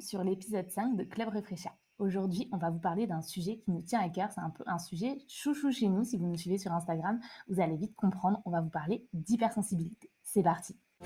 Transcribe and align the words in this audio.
sur 0.00 0.24
l'épisode 0.24 0.70
5 0.70 0.96
de 0.96 1.04
Club 1.04 1.28
Refresher. 1.28 1.70
Aujourd'hui, 1.98 2.48
on 2.52 2.56
va 2.56 2.70
vous 2.70 2.78
parler 2.78 3.06
d'un 3.06 3.22
sujet 3.22 3.58
qui 3.58 3.70
nous 3.70 3.82
tient 3.82 4.00
à 4.00 4.08
cœur. 4.08 4.30
C'est 4.32 4.40
un 4.40 4.50
peu 4.50 4.64
un 4.66 4.78
sujet 4.78 5.18
chouchou 5.28 5.70
chez 5.70 5.88
nous. 5.88 6.04
Si 6.04 6.16
vous 6.16 6.26
nous 6.26 6.36
suivez 6.36 6.58
sur 6.58 6.72
Instagram, 6.72 7.20
vous 7.48 7.60
allez 7.60 7.76
vite 7.76 7.94
comprendre. 7.94 8.40
On 8.44 8.50
va 8.50 8.60
vous 8.60 8.70
parler 8.70 9.06
d'hypersensibilité. 9.12 10.10
C'est 10.22 10.42
parti. 10.42 10.76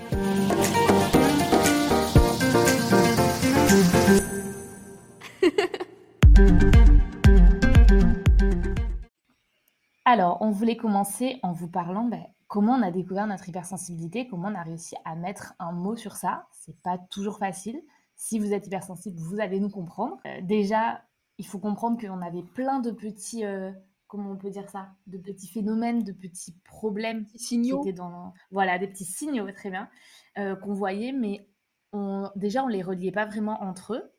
Alors, 10.05 10.37
on 10.41 10.49
voulait 10.49 10.75
commencer 10.75 11.39
en 11.43 11.51
vous 11.51 11.67
parlant 11.67 12.05
ben, 12.05 12.23
comment 12.47 12.73
on 12.73 12.81
a 12.81 12.89
découvert 12.89 13.27
notre 13.27 13.47
hypersensibilité, 13.47 14.27
comment 14.27 14.47
on 14.47 14.55
a 14.55 14.63
réussi 14.63 14.95
à 15.05 15.13
mettre 15.13 15.53
un 15.59 15.71
mot 15.71 15.95
sur 15.95 16.15
ça. 16.15 16.47
C'est 16.51 16.81
pas 16.81 16.97
toujours 16.97 17.37
facile. 17.37 17.79
Si 18.21 18.37
vous 18.37 18.51
êtes 18.51 18.67
hypersensible, 18.67 19.17
vous 19.17 19.39
allez 19.39 19.61
nous 19.61 19.69
comprendre. 19.69 20.17
Euh, 20.25 20.41
déjà, 20.41 21.01
il 21.37 21.47
faut 21.47 21.57
comprendre 21.57 21.97
qu'on 21.97 22.21
avait 22.21 22.43
plein 22.43 22.81
de 22.81 22.91
petits, 22.91 23.45
euh, 23.45 23.71
comment 24.07 24.31
on 24.31 24.35
peut 24.35 24.49
dire 24.49 24.69
ça, 24.69 24.89
de 25.07 25.17
petits 25.17 25.47
phénomènes, 25.47 26.03
de 26.03 26.11
petits 26.11 26.53
problèmes, 26.65 27.25
signaux. 27.35 27.81
Qui 27.81 27.89
étaient 27.89 27.97
dans, 27.97 28.33
voilà, 28.51 28.77
des 28.77 28.87
petits 28.87 29.05
signaux, 29.05 29.49
très 29.53 29.69
bien, 29.69 29.89
euh, 30.37 30.57
qu'on 30.57 30.73
voyait, 30.73 31.13
mais 31.13 31.47
on, 31.93 32.29
déjà 32.35 32.61
on 32.65 32.67
les 32.67 32.81
reliait 32.81 33.13
pas 33.13 33.25
vraiment 33.25 33.63
entre 33.63 33.93
eux. 33.93 34.11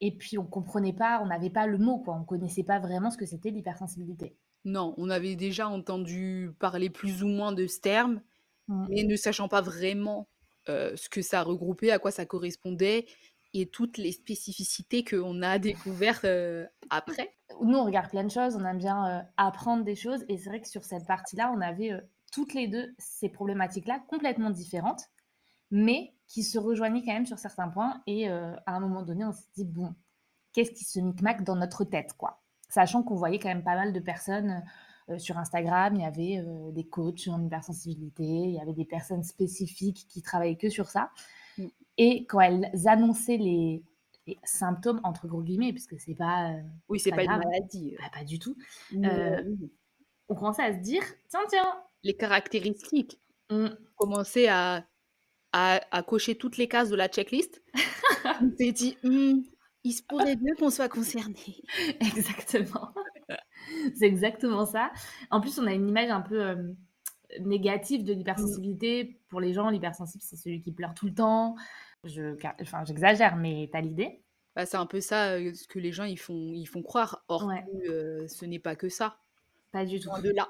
Et 0.00 0.16
puis 0.16 0.38
on 0.38 0.46
comprenait 0.46 0.92
pas, 0.92 1.20
on 1.20 1.26
n'avait 1.26 1.50
pas 1.50 1.66
le 1.66 1.78
mot, 1.78 1.98
quoi. 1.98 2.14
On 2.14 2.22
connaissait 2.22 2.62
pas 2.62 2.78
vraiment 2.78 3.10
ce 3.10 3.18
que 3.18 3.26
c'était 3.26 3.50
l'hypersensibilité. 3.50 4.36
Non, 4.64 4.94
on 4.98 5.10
avait 5.10 5.34
déjà 5.34 5.68
entendu 5.68 6.52
parler 6.60 6.90
plus 6.90 7.24
ou 7.24 7.26
moins 7.26 7.50
de 7.50 7.66
ce 7.66 7.80
terme, 7.80 8.22
mmh. 8.68 8.86
mais 8.88 9.02
ne 9.02 9.16
sachant 9.16 9.48
pas 9.48 9.62
vraiment 9.62 10.28
euh, 10.68 10.96
ce 10.96 11.08
que 11.08 11.22
ça 11.22 11.42
regroupait, 11.42 11.90
à 11.90 11.98
quoi 11.98 12.10
ça 12.10 12.26
correspondait 12.26 13.06
et 13.54 13.66
toutes 13.66 13.96
les 13.96 14.12
spécificités 14.12 15.04
qu'on 15.04 15.42
a 15.42 15.58
découvertes 15.58 16.24
euh, 16.24 16.66
après. 16.90 17.34
Nous, 17.62 17.76
on 17.76 17.84
regarde 17.84 18.10
plein 18.10 18.24
de 18.24 18.30
choses, 18.30 18.56
on 18.56 18.64
aime 18.64 18.78
bien 18.78 19.06
euh, 19.06 19.22
apprendre 19.36 19.84
des 19.84 19.94
choses 19.94 20.24
et 20.28 20.36
c'est 20.36 20.50
vrai 20.50 20.60
que 20.60 20.68
sur 20.68 20.84
cette 20.84 21.06
partie-là, 21.06 21.52
on 21.56 21.60
avait 21.60 21.92
toutes 22.32 22.52
les 22.52 22.68
deux 22.68 22.94
ces 22.98 23.28
problématiques-là 23.30 24.00
complètement 24.08 24.50
différentes, 24.50 25.04
mais 25.70 26.12
qui 26.26 26.42
se 26.42 26.58
rejoignaient 26.58 27.02
quand 27.02 27.14
même 27.14 27.26
sur 27.26 27.38
certains 27.38 27.68
points 27.68 28.02
et 28.06 28.28
à 28.28 28.60
un 28.66 28.80
moment 28.80 29.02
donné, 29.02 29.24
on 29.24 29.32
s'est 29.32 29.48
dit, 29.56 29.64
bon, 29.64 29.94
qu'est-ce 30.52 30.72
qui 30.72 30.84
se 30.84 31.00
micmac 31.00 31.42
dans 31.42 31.56
notre 31.56 31.84
tête, 31.84 32.12
quoi? 32.18 32.42
Sachant 32.68 33.02
qu'on 33.02 33.14
voyait 33.14 33.38
quand 33.38 33.48
même 33.48 33.64
pas 33.64 33.76
mal 33.76 33.94
de 33.94 34.00
personnes 34.00 34.62
euh, 35.10 35.18
sur 35.18 35.38
Instagram, 35.38 35.94
il 35.96 36.02
y 36.02 36.04
avait 36.04 36.38
euh, 36.38 36.70
des 36.72 36.84
coachs 36.84 37.28
en 37.28 37.42
hypersensibilité, 37.44 38.24
il 38.24 38.54
y 38.54 38.60
avait 38.60 38.72
des 38.72 38.84
personnes 38.84 39.22
spécifiques 39.22 40.06
qui 40.08 40.22
travaillaient 40.22 40.56
que 40.56 40.68
sur 40.68 40.88
ça. 40.88 41.10
Mm. 41.56 41.66
Et 41.96 42.26
quand 42.26 42.40
elles 42.40 42.70
annonçaient 42.86 43.38
les, 43.38 43.82
symptômes, 44.44 45.00
entre 45.04 45.26
gros 45.26 45.42
guillemets, 45.42 45.72
puisque 45.72 45.98
c'est 45.98 46.14
pas. 46.14 46.52
Euh, 46.52 46.60
oui, 46.88 47.00
c'est 47.00 47.10
pas, 47.10 47.24
une 47.24 47.30
maladie. 47.30 47.96
Bah, 47.98 48.10
pas 48.12 48.24
du 48.24 48.38
tout. 48.38 48.56
on 48.92 50.34
commençait 50.34 50.64
à 50.64 50.74
se 50.74 50.80
dire 50.80 51.02
tiens, 51.28 51.40
tiens. 51.48 51.82
Les 52.02 52.14
caractéristiques. 52.14 53.18
On 53.48 53.64
mm. 53.64 53.78
commençait 53.96 54.48
à, 54.48 54.84
à, 55.52 56.02
cocher 56.06 56.34
toutes 56.36 56.56
les 56.56 56.68
cases 56.68 56.90
de 56.90 56.96
la 56.96 57.08
checklist. 57.08 57.62
on 58.42 58.50
s'est 58.56 58.72
dit 58.72 58.98
hmm, 59.02 59.40
il 59.84 59.92
se 59.92 60.02
pourrait 60.02 60.36
mieux 60.36 60.54
qu'on 60.58 60.70
soit 60.70 60.88
concerné. 60.88 61.62
Exactement. 62.00 62.92
c'est 63.94 64.06
exactement 64.06 64.64
ça. 64.64 64.90
En 65.30 65.40
plus, 65.40 65.58
on 65.58 65.66
a 65.66 65.72
une 65.72 65.88
image 65.88 66.10
un 66.10 66.20
peu 66.20 66.40
euh, 66.40 66.72
négative 67.40 68.04
de 68.04 68.12
l'hypersensibilité. 68.12 69.20
Pour 69.28 69.40
les 69.40 69.52
gens, 69.52 69.70
l'hypersensible, 69.70 70.22
c'est 70.22 70.36
celui 70.36 70.60
qui 70.60 70.72
pleure 70.72 70.94
tout 70.94 71.06
le 71.06 71.14
temps. 71.14 71.56
Je, 72.04 72.36
enfin, 72.60 72.84
j'exagère, 72.84 73.36
mais 73.36 73.68
t'as 73.72 73.80
l'idée? 73.80 74.22
Bah, 74.54 74.66
c'est 74.66 74.76
un 74.76 74.86
peu 74.86 75.00
ça 75.00 75.34
euh, 75.34 75.52
ce 75.54 75.68
que 75.68 75.78
les 75.78 75.92
gens 75.92 76.04
ils 76.04 76.18
font, 76.18 76.52
ils 76.52 76.66
font 76.66 76.82
croire. 76.82 77.24
Or, 77.28 77.50
euh, 77.88 78.26
ce 78.26 78.44
n'est 78.44 78.58
pas 78.58 78.76
que 78.76 78.88
ça. 78.88 79.18
Pas 79.72 79.84
du 79.84 80.00
tout. 80.00 80.10
De 80.22 80.30
là. 80.30 80.48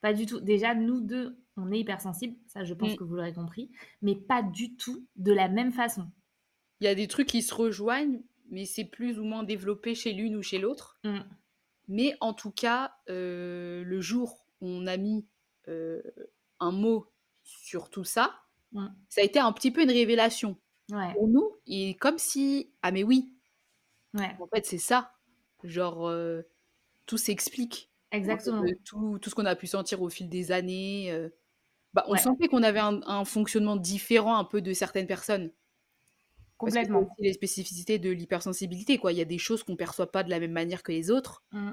Pas 0.00 0.12
du 0.12 0.26
tout. 0.26 0.40
Déjà, 0.40 0.74
nous 0.74 1.00
deux, 1.00 1.38
on 1.56 1.72
est 1.72 1.80
hypersensibles. 1.80 2.36
Ça, 2.46 2.64
je 2.64 2.74
pense 2.74 2.92
mm. 2.92 2.96
que 2.96 3.04
vous 3.04 3.14
l'aurez 3.14 3.32
compris. 3.32 3.70
Mais 4.02 4.14
pas 4.14 4.42
du 4.42 4.76
tout 4.76 5.06
de 5.16 5.32
la 5.32 5.48
même 5.48 5.72
façon. 5.72 6.06
Il 6.80 6.84
y 6.84 6.88
a 6.88 6.94
des 6.94 7.08
trucs 7.08 7.28
qui 7.28 7.42
se 7.42 7.54
rejoignent, 7.54 8.20
mais 8.50 8.66
c'est 8.66 8.84
plus 8.84 9.18
ou 9.18 9.24
moins 9.24 9.44
développé 9.44 9.94
chez 9.94 10.12
l'une 10.12 10.36
ou 10.36 10.42
chez 10.42 10.58
l'autre. 10.58 10.98
Mm. 11.04 11.20
Mais 11.88 12.16
en 12.20 12.32
tout 12.34 12.50
cas, 12.50 12.94
euh, 13.08 13.84
le 13.84 14.00
jour 14.00 14.44
où 14.60 14.68
on 14.68 14.86
a 14.86 14.96
mis 14.96 15.26
euh, 15.68 16.02
un 16.60 16.72
mot 16.72 17.06
sur 17.42 17.90
tout 17.90 18.04
ça, 18.04 18.40
ça 19.08 19.22
a 19.22 19.24
été 19.24 19.38
un 19.38 19.52
petit 19.52 19.70
peu 19.70 19.82
une 19.82 19.90
révélation 19.90 20.58
pour 21.14 21.28
nous. 21.28 21.56
Et 21.66 21.94
comme 21.94 22.18
si, 22.18 22.70
ah 22.82 22.90
mais 22.90 23.04
oui, 23.04 23.32
en 24.14 24.48
fait 24.54 24.66
c'est 24.66 24.78
ça. 24.78 25.12
Genre, 25.64 26.08
euh, 26.08 26.42
tout 27.06 27.16
s'explique. 27.16 27.90
Exactement. 28.12 28.62
tout, 28.84 29.18
tout, 29.18 29.30
ce 29.30 29.34
qu'on 29.34 29.46
a 29.46 29.56
pu 29.56 29.66
sentir 29.66 30.02
au 30.02 30.08
fil 30.08 30.28
des 30.28 30.52
années. 30.52 31.30
Bah, 31.94 32.04
on 32.08 32.16
sentait 32.16 32.48
qu'on 32.48 32.62
avait 32.62 32.80
un, 32.80 33.24
fonctionnement 33.24 33.76
différent 33.76 34.36
un 34.36 34.44
peu 34.44 34.60
de 34.60 34.74
certaines 34.74 35.06
personnes. 35.06 35.50
Complètement. 36.58 37.04
Parce 37.04 37.18
les 37.18 37.32
spécificités 37.32 37.98
de 37.98 38.10
l'hypersensibilité, 38.10 38.98
quoi. 38.98 39.12
Il 39.12 39.18
y 39.18 39.22
a 39.22 39.26
des 39.26 39.38
choses 39.38 39.62
qu'on 39.62 39.76
perçoit 39.76 40.10
pas 40.10 40.22
de 40.22 40.30
la 40.30 40.40
même 40.40 40.52
manière 40.52 40.82
que 40.82 40.92
les 40.92 41.10
autres. 41.10 41.44
Mmh. 41.52 41.70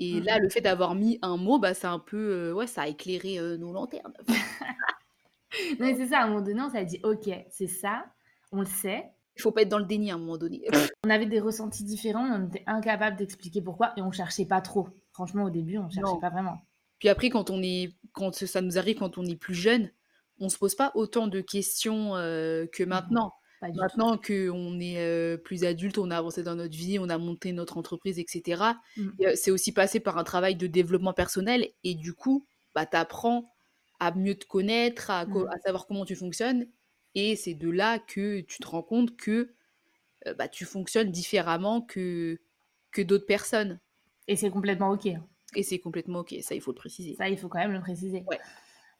Et 0.00 0.20
mmh. 0.20 0.24
là, 0.24 0.38
le 0.38 0.48
fait 0.48 0.60
d'avoir 0.60 0.94
mis 0.94 1.18
un 1.22 1.36
mot, 1.36 1.58
bah, 1.58 1.74
c'est 1.74 1.86
un 1.86 1.98
peu, 1.98 2.16
euh, 2.16 2.52
ouais, 2.52 2.66
ça 2.66 2.82
a 2.82 2.88
éclairé 2.88 3.38
euh, 3.38 3.56
nos 3.56 3.72
lanternes. 3.72 4.12
non, 5.80 5.94
c'est 5.96 6.08
ça. 6.08 6.20
À 6.20 6.24
un 6.24 6.28
moment 6.28 6.40
donné, 6.40 6.60
on 6.62 6.70
s'est 6.70 6.84
dit, 6.84 7.00
ok, 7.02 7.30
c'est 7.50 7.66
ça, 7.66 8.06
on 8.52 8.60
le 8.60 8.66
sait. 8.66 9.04
Il 9.36 9.42
faut 9.42 9.52
pas 9.52 9.62
être 9.62 9.68
dans 9.68 9.78
le 9.78 9.84
déni 9.84 10.10
à 10.10 10.14
un 10.14 10.18
moment 10.18 10.38
donné. 10.38 10.62
on 11.06 11.10
avait 11.10 11.26
des 11.26 11.40
ressentis 11.40 11.84
différents, 11.84 12.24
on 12.24 12.48
était 12.48 12.64
incapable 12.66 13.16
d'expliquer 13.16 13.62
pourquoi 13.62 13.92
et 13.96 14.02
on 14.02 14.10
cherchait 14.10 14.46
pas 14.46 14.60
trop. 14.60 14.88
Franchement, 15.12 15.44
au 15.44 15.50
début, 15.50 15.78
on 15.78 15.88
cherchait 15.88 16.20
pas 16.20 16.30
vraiment. 16.30 16.58
Puis 16.98 17.08
après, 17.08 17.30
quand 17.30 17.50
on 17.50 17.62
est, 17.62 17.94
quand 18.12 18.34
ça 18.34 18.60
nous 18.60 18.78
arrive, 18.78 18.98
quand 18.98 19.18
on 19.18 19.24
est 19.24 19.36
plus 19.36 19.54
jeune, 19.54 19.90
on 20.40 20.48
se 20.48 20.58
pose 20.58 20.74
pas 20.74 20.92
autant 20.94 21.28
de 21.28 21.40
questions 21.40 22.16
euh, 22.16 22.66
que 22.66 22.84
mmh 22.84 23.30
maintenant. 23.62 23.82
Maintenant 23.82 24.18
qu'on 24.18 24.80
est 24.80 24.98
euh, 24.98 25.36
plus 25.36 25.64
adulte, 25.64 25.98
on 25.98 26.10
a 26.10 26.18
avancé 26.18 26.42
dans 26.42 26.54
notre 26.54 26.76
vie, 26.76 26.98
on 26.98 27.08
a 27.08 27.18
monté 27.18 27.52
notre 27.52 27.78
entreprise, 27.78 28.18
etc. 28.18 28.62
Mmh. 28.96 29.08
C'est 29.34 29.50
aussi 29.50 29.72
passé 29.72 30.00
par 30.00 30.18
un 30.18 30.24
travail 30.24 30.56
de 30.56 30.66
développement 30.66 31.12
personnel 31.12 31.68
et 31.84 31.94
du 31.94 32.14
coup, 32.14 32.46
bah, 32.74 32.86
tu 32.86 32.96
apprends 32.96 33.52
à 34.00 34.12
mieux 34.12 34.34
te 34.34 34.46
connaître, 34.46 35.10
mmh. 35.10 35.46
à, 35.50 35.58
savoir 35.58 35.86
comment 35.86 36.04
tu 36.04 36.14
fonctionnes. 36.14 36.66
Et 37.14 37.36
c'est 37.36 37.54
de 37.54 37.70
là 37.70 37.98
que 37.98 38.40
tu 38.40 38.58
te 38.58 38.66
rends 38.66 38.82
compte 38.82 39.16
que 39.16 39.52
euh, 40.26 40.34
bah, 40.34 40.48
tu 40.48 40.64
fonctionnes 40.64 41.10
différemment 41.10 41.80
que, 41.80 42.40
que 42.92 43.02
d'autres 43.02 43.26
personnes. 43.26 43.80
Et 44.26 44.36
c'est 44.36 44.50
complètement 44.50 44.90
OK. 44.90 45.06
Hein. 45.06 45.24
Et 45.54 45.62
c'est 45.62 45.78
complètement 45.78 46.20
OK, 46.20 46.34
ça 46.42 46.54
il 46.54 46.60
faut 46.60 46.72
le 46.72 46.76
préciser. 46.76 47.14
Ça 47.14 47.28
il 47.28 47.38
faut 47.38 47.48
quand 47.48 47.58
même 47.58 47.72
le 47.72 47.80
préciser. 47.80 48.22
Ouais. 48.28 48.38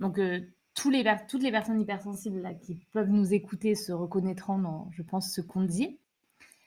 Donc 0.00 0.19
euh, 0.19 0.40
les, 0.86 1.04
toutes 1.28 1.42
les 1.42 1.50
personnes 1.50 1.80
hypersensibles 1.80 2.40
là, 2.40 2.54
qui 2.54 2.76
peuvent 2.92 3.10
nous 3.10 3.34
écouter 3.34 3.74
se 3.74 3.92
reconnaîtront 3.92 4.58
dans, 4.58 4.90
je 4.92 5.02
pense, 5.02 5.32
ce 5.32 5.40
qu'on 5.40 5.62
dit. 5.62 5.98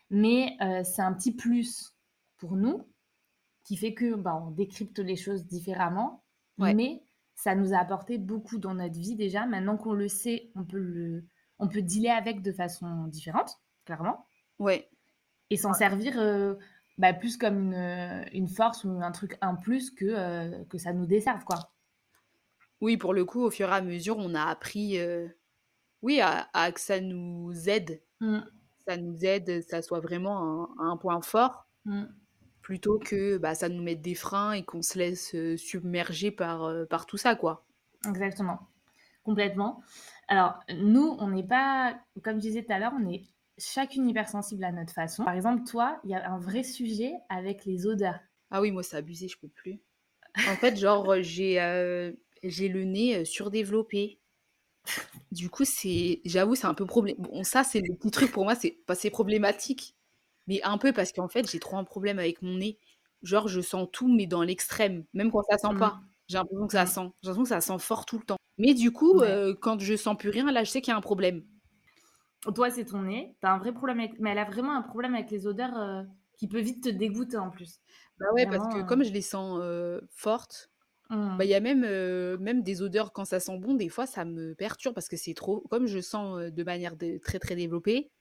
Mais 0.10 0.58
euh, 0.62 0.84
c'est 0.84 1.02
un 1.02 1.14
petit 1.14 1.34
plus 1.34 1.96
pour 2.38 2.56
nous 2.56 2.86
qui 3.64 3.78
fait 3.78 3.94
que 3.94 4.16
bah, 4.16 4.36
on 4.46 4.52
décrypte 4.52 5.00
les 5.00 5.16
choses 5.16 5.46
différemment. 5.46 6.24
Mais 6.58 7.02
ça 7.34 7.56
nous 7.56 7.74
a 7.74 7.78
apporté 7.78 8.20
beaucoup 8.20 8.60
dans 8.60 8.76
notre 8.76 9.00
vie 9.00 9.16
déjà. 9.16 9.48
Maintenant 9.48 9.78
qu'on 9.78 9.94
le 9.94 10.08
sait, 10.08 10.52
on 10.54 10.64
peut 10.64 10.78
le, 10.78 11.26
on 11.58 11.68
peut 11.68 11.82
dealer 11.82 12.12
avec 12.12 12.44
de 12.44 12.52
façon 12.52 13.08
différente, 13.08 13.60
clairement. 13.86 14.28
Ouais. 14.60 14.88
Et 15.50 15.58
s'en 15.58 15.74
servir 15.74 16.20
euh, 16.20 16.54
bah, 17.00 17.14
plus 17.14 17.38
comme 17.38 17.74
une, 17.74 18.26
une, 18.34 18.48
force 18.48 18.84
ou 18.84 18.90
un 19.02 19.12
truc 19.12 19.38
un 19.42 19.56
plus 19.56 19.90
que, 19.90 20.06
euh, 20.06 20.64
que 20.66 20.78
ça 20.78 20.94
nous 20.94 21.08
desserve, 21.08 21.44
quoi. 21.44 21.71
Oui, 22.82 22.98
pour 22.98 23.14
le 23.14 23.26
coup, 23.26 23.44
au 23.44 23.52
fur 23.52 23.70
et 23.70 23.74
à 23.74 23.82
mesure, 23.82 24.18
on 24.18 24.34
a 24.34 24.44
appris, 24.44 25.00
euh, 25.00 25.28
oui, 26.02 26.20
à, 26.20 26.72
que 26.72 26.80
ça 26.80 27.00
nous 27.00 27.54
aide. 27.70 28.02
Mmh. 28.20 28.40
Ça 28.88 28.98
nous 28.98 29.24
aide, 29.24 29.64
ça 29.70 29.84
soit 29.84 30.00
vraiment 30.00 30.68
un, 30.80 30.98
point 30.98 31.22
fort, 31.22 31.68
mmh. 31.86 32.06
plutôt 32.64 32.98
que 32.98 33.38
bah, 33.38 33.54
ça 33.54 33.70
nous 33.70 33.84
mette 33.84 34.02
des 34.02 34.16
freins 34.16 34.54
et 34.54 34.64
qu'on 34.64 34.82
se 34.82 34.98
laisse 34.98 35.36
euh, 35.36 35.56
submerger 35.56 36.32
par, 36.32 36.64
euh, 36.64 36.86
par 36.86 37.06
tout 37.06 37.18
ça, 37.18 37.36
quoi. 37.36 37.64
Exactement, 38.08 38.68
complètement. 39.24 39.84
Alors, 40.28 40.60
nous, 40.76 41.16
on 41.20 41.30
n'est 41.30 41.46
pas, 41.46 42.00
comme 42.24 42.38
je 42.38 42.48
disais 42.48 42.64
tout 42.64 42.74
à 42.74 42.80
l'heure, 42.80 42.94
on 43.00 43.08
est 43.08 43.22
chacune 43.60 44.10
hypersensible 44.10 44.64
à 44.64 44.72
notre 44.72 44.94
façon. 44.94 45.24
Par 45.24 45.36
exemple, 45.36 45.64
toi, 45.66 46.00
il 46.04 46.10
y 46.10 46.16
a 46.16 46.32
un 46.32 46.40
vrai 46.40 46.64
sujet 46.64 47.14
avec 47.30 47.66
les 47.66 47.86
odeurs. 47.86 48.20
Ah 48.50 48.60
oui, 48.60 48.72
moi, 48.72 48.82
c'est 48.82 48.98
abusé, 48.98 49.28
je 49.28 49.38
peux 49.38 49.50
plus. 49.50 49.80
En 50.50 50.56
fait, 50.56 50.76
genre, 50.78 51.22
j'ai 51.22 51.60
j'ai 52.44 52.68
le 52.68 52.84
nez 52.84 53.26
surdéveloppé. 53.26 54.20
Du 55.32 55.50
coup, 55.50 55.64
c'est, 55.64 56.22
j'avoue, 56.26 56.56
c'est 56.56 56.68
un 56.68 56.74
peu 56.74 56.86
problème. 56.86 57.16
Bon, 57.18 57.44
ça, 57.44 57.64
c'est 57.64 57.80
le 57.80 57.96
petit 57.96 58.12
truc 58.12 58.32
pour 58.32 58.44
moi, 58.44 58.54
c'est 58.54 58.72
pas 58.86 58.96
c'est 58.96 59.10
problématique, 59.10 59.96
mais 60.48 60.62
un 60.64 60.78
peu 60.78 60.92
parce 60.92 61.14
qu'en 61.14 61.30
fait, 61.30 61.50
j'ai 61.50 61.60
trop 61.60 61.78
un 61.78 61.86
problème 61.86 62.20
avec 62.20 62.42
mon 62.42 62.58
nez. 62.58 62.78
Genre, 63.24 63.48
je 63.48 63.62
sens 63.62 63.88
tout, 63.94 64.14
mais 64.14 64.26
dans 64.26 64.44
l'extrême, 64.44 65.06
même 65.14 65.32
quand 65.32 65.44
ça 65.44 65.58
sent 65.58 65.78
pas. 65.80 65.90
Mmh. 65.92 66.08
J'ai 66.28 66.38
l'impression 66.38 66.68
que 66.68 66.74
ça 66.74 66.84
mmh. 66.84 66.88
sent. 66.88 67.12
J'ai 67.22 67.30
l'impression 67.30 67.44
que 67.44 67.50
ça 67.50 67.62
sent 67.62 67.80
fort 67.80 68.06
tout 68.06 68.18
le 68.18 68.26
temps. 68.26 68.38
Mais 68.58 68.74
du 68.74 68.92
coup, 68.92 69.22
quand 69.62 69.80
je 69.80 69.96
sens 69.96 70.18
plus 70.18 70.30
rien, 70.30 70.52
là, 70.52 70.64
je 70.64 70.70
sais 70.70 70.82
qu'il 70.82 70.92
y 70.92 70.96
a 70.96 70.98
un 70.98 71.02
problème. 71.02 71.44
toi, 72.54 72.70
c'est 72.70 72.86
ton 72.86 73.04
nez, 73.04 73.36
tu 73.40 73.48
as 73.48 73.54
un 73.54 73.60
vrai 73.60 73.72
problème 73.72 74.00
avec 74.00 74.20
mais 74.20 74.32
elle 74.32 74.40
a 74.40 74.46
vraiment 74.46 74.76
un 74.76 74.82
problème 74.82 75.16
avec 75.16 75.32
les 75.32 75.48
odeurs, 75.48 76.06
qui 76.38 76.48
peut 76.48 76.60
vite 76.60 76.84
te 76.84 76.90
dégoûter 76.90 77.38
en 77.38 77.52
plus. 77.52 77.80
Bah 78.20 78.26
ouais, 78.34 78.46
parce 78.46 78.74
que 78.74 78.82
comme 78.82 79.04
je 79.04 79.12
les 79.12 79.22
sens, 79.22 79.60
heu, 79.62 80.02
bah, 81.12 81.44
il 81.44 81.48
mmh. 81.48 81.52
y 81.52 81.54
a 81.56 81.60
même, 81.60 82.38
même 82.38 82.64
des 82.64 82.82
odeurs 82.82 83.12
quand 83.14 83.26
ça 83.26 83.40
sent 83.40 83.58
bon, 83.60 83.74
des 83.76 83.90
fois 83.90 84.06
ça 84.08 84.24
me 84.26 84.56
perturbe 84.56 84.96
parce 84.96 85.10
que 85.10 85.18
c'est 85.18 85.34
trop 85.34 85.62
comme 85.70 85.86
je 85.86 86.00
sens, 86.00 86.40
de 86.52 86.64
manière 86.64 86.96
très, 87.22 87.38
très 87.40 87.56
développée, 87.56 88.12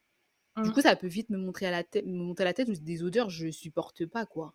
du 0.57 0.73
coup 0.73 0.81
Mmh. 0.81 0.83
ça 0.83 0.97
peut 0.97 1.07
vite 1.07 1.31
me 1.31 1.39
montrer 1.39 1.67
à 1.67 1.71
la 1.71 1.83
me 2.03 2.25
monter 2.25 2.43
à 2.43 2.47
la 2.47 2.53
tête 2.55 2.69
ou 2.69 2.73
des 2.75 3.03
odeurs 3.05 3.31
je 3.31 3.51
supporte 3.51 4.07
pas, 4.07 4.27
quoi. 4.27 4.55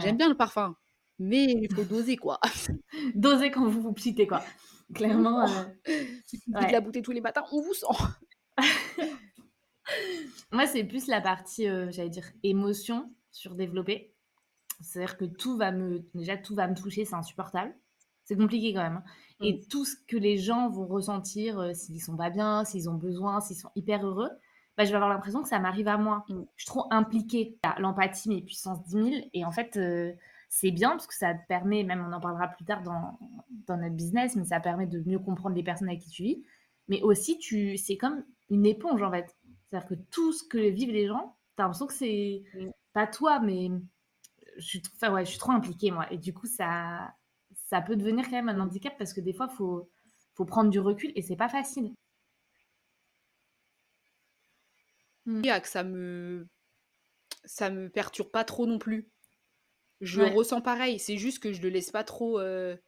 J'aime 0.00 0.12
Ouais. 0.12 0.12
bien 0.14 0.28
le 0.28 0.34
parfum, 0.36 0.76
mais 1.20 1.44
il 1.44 1.72
faut 1.72 1.84
doser, 1.84 2.16
quoi. 2.16 2.40
Doser 3.14 3.50
quand 3.50 3.68
vous 3.68 3.80
vous 3.80 3.92
pliez 3.92 4.26
quoi. 4.26 4.42
Vous 4.88 4.94
Clairement, 4.94 5.46
sent. 5.46 5.78
Si 6.26 6.40
tu 6.40 6.50
vides 6.50 6.70
la 6.72 6.78
ouais. 6.78 6.80
bouteille 6.80 7.02
tous 7.02 7.12
les 7.12 7.20
matins, 7.20 7.44
on 7.52 7.60
vous 7.60 7.74
sent. 7.74 7.86
Moi, 10.52 10.66
c'est 10.66 10.84
plus 10.84 11.06
la 11.06 11.20
partie, 11.20 11.64
j'allais 11.64 12.10
dire 12.10 12.30
émotion 12.42 13.14
surdéveloppée. 13.30 14.14
C'est-à-dire 14.80 15.16
que 15.16 15.24
tout 15.24 15.56
va 15.56 15.72
me 15.72 16.00
déjà 16.14 16.36
tout 16.36 16.54
va 16.54 16.68
me 16.68 16.74
toucher, 16.74 17.04
c'est 17.04 17.14
insupportable. 17.16 17.74
C'est 18.24 18.36
compliqué 18.36 18.74
quand 18.74 18.82
même, 18.82 18.96
hein 18.98 19.04
Mmh. 19.40 19.50
et 19.50 19.60
tout 19.70 19.84
ce 19.84 19.94
que 20.06 20.16
les 20.16 20.36
gens 20.38 20.68
vont 20.68 20.86
ressentir, 20.86 21.60
heu, 21.60 21.72
s'ils 21.74 22.00
sont 22.02 22.16
pas 22.16 22.30
bien, 22.30 22.64
s'ils 22.64 22.90
ont 22.90 22.94
besoin, 22.94 23.40
s'ils 23.40 23.56
sont 23.56 23.70
hyper 23.76 24.04
heureux, 24.06 24.30
bah, 24.76 24.84
je 24.84 24.90
vais 24.90 24.96
avoir 24.96 25.10
l'impression 25.10 25.42
que 25.42 25.48
ça 25.48 25.58
m'arrive 25.58 25.88
à 25.88 25.96
moi. 25.96 26.28
Mmh. 26.28 26.42
Je 26.56 26.64
suis 26.64 26.68
trop 26.68 26.86
impliquée. 26.90 27.58
L'empathie, 27.78 28.28
mais 28.28 28.42
puissance 28.42 28.82
10 28.84 28.96
000 28.96 29.30
et 29.32 29.44
en 29.44 29.50
fait, 29.52 29.76
heu, 29.76 30.14
c'est 30.48 30.70
bien 30.70 30.90
parce 30.90 31.06
que 31.06 31.14
ça 31.14 31.34
te 31.34 31.46
permet 31.48 31.84
même 31.84 32.04
on 32.08 32.12
en 32.12 32.20
parlera 32.20 32.48
plus 32.48 32.64
tard 32.64 32.82
dans 32.82 33.18
dans 33.66 33.76
notre 33.76 33.94
business, 33.96 34.36
mais 34.36 34.44
ça 34.44 34.60
permet 34.60 34.86
de 34.86 35.00
mieux 35.06 35.18
comprendre 35.18 35.54
les 35.56 35.62
personnes 35.62 35.88
avec 35.88 36.00
qui 36.02 36.10
tu 36.10 36.22
vis. 36.22 36.42
Mais 36.88 37.02
aussi 37.02 37.38
tu 37.38 37.76
c'est 37.76 37.96
comme 37.96 38.24
une 38.50 38.66
éponge 38.66 39.02
en 39.02 39.10
fait. 39.10 39.36
C'est-à-dire 39.70 39.88
que 39.88 39.94
tout 40.10 40.32
ce 40.32 40.44
que 40.44 40.58
vivent 40.70 40.92
les 40.92 41.06
gens, 41.06 41.36
tu 41.56 41.62
as 41.62 41.64
l'impression 41.64 41.86
que 41.86 41.92
c'est 41.92 42.44
Mmh. 42.52 42.72
pas 42.94 43.06
toi, 43.06 43.40
mais 43.40 43.70
je 44.58 44.66
suis 44.66 44.82
enfin 44.96 45.12
ouais, 45.12 45.24
je 45.24 45.30
suis 45.30 45.38
trop 45.38 45.52
impliquée 45.52 45.90
moi 45.90 46.10
et 46.12 46.18
du 46.18 46.34
coup 46.34 46.46
ça 46.46 47.14
ça 47.54 47.80
peut 47.82 47.96
devenir 47.96 48.24
quand 48.26 48.32
même 48.42 48.48
un 48.48 48.60
handicap 48.60 48.96
parce 48.98 49.12
que 49.14 49.20
des 49.20 49.32
fois 49.34 49.48
faut 49.48 49.90
faut 50.34 50.44
prendre 50.44 50.70
du 50.70 50.80
recul 50.80 51.12
et 51.16 51.22
c'est 51.22 51.36
pas 51.36 51.48
facile. 51.48 51.94
Mmh. 55.26 55.44
que 55.62 55.68
ça 55.68 55.84
me 55.84 56.48
ça 57.44 57.70
me 57.70 57.90
perturbe 57.90 58.30
pas 58.30 58.44
trop 58.44 58.66
non 58.66 58.78
plus. 58.78 59.10
Je 60.00 60.20
Ouais. 60.20 60.36
ressens 60.36 60.62
pareil, 60.62 60.98
c'est 61.00 61.18
juste 61.18 61.40
que 61.40 61.52
je 61.52 61.62
le 61.62 61.70
laisse 61.70 61.90
pas 61.92 62.04
trop, 62.04 62.40
heu, 62.40 62.78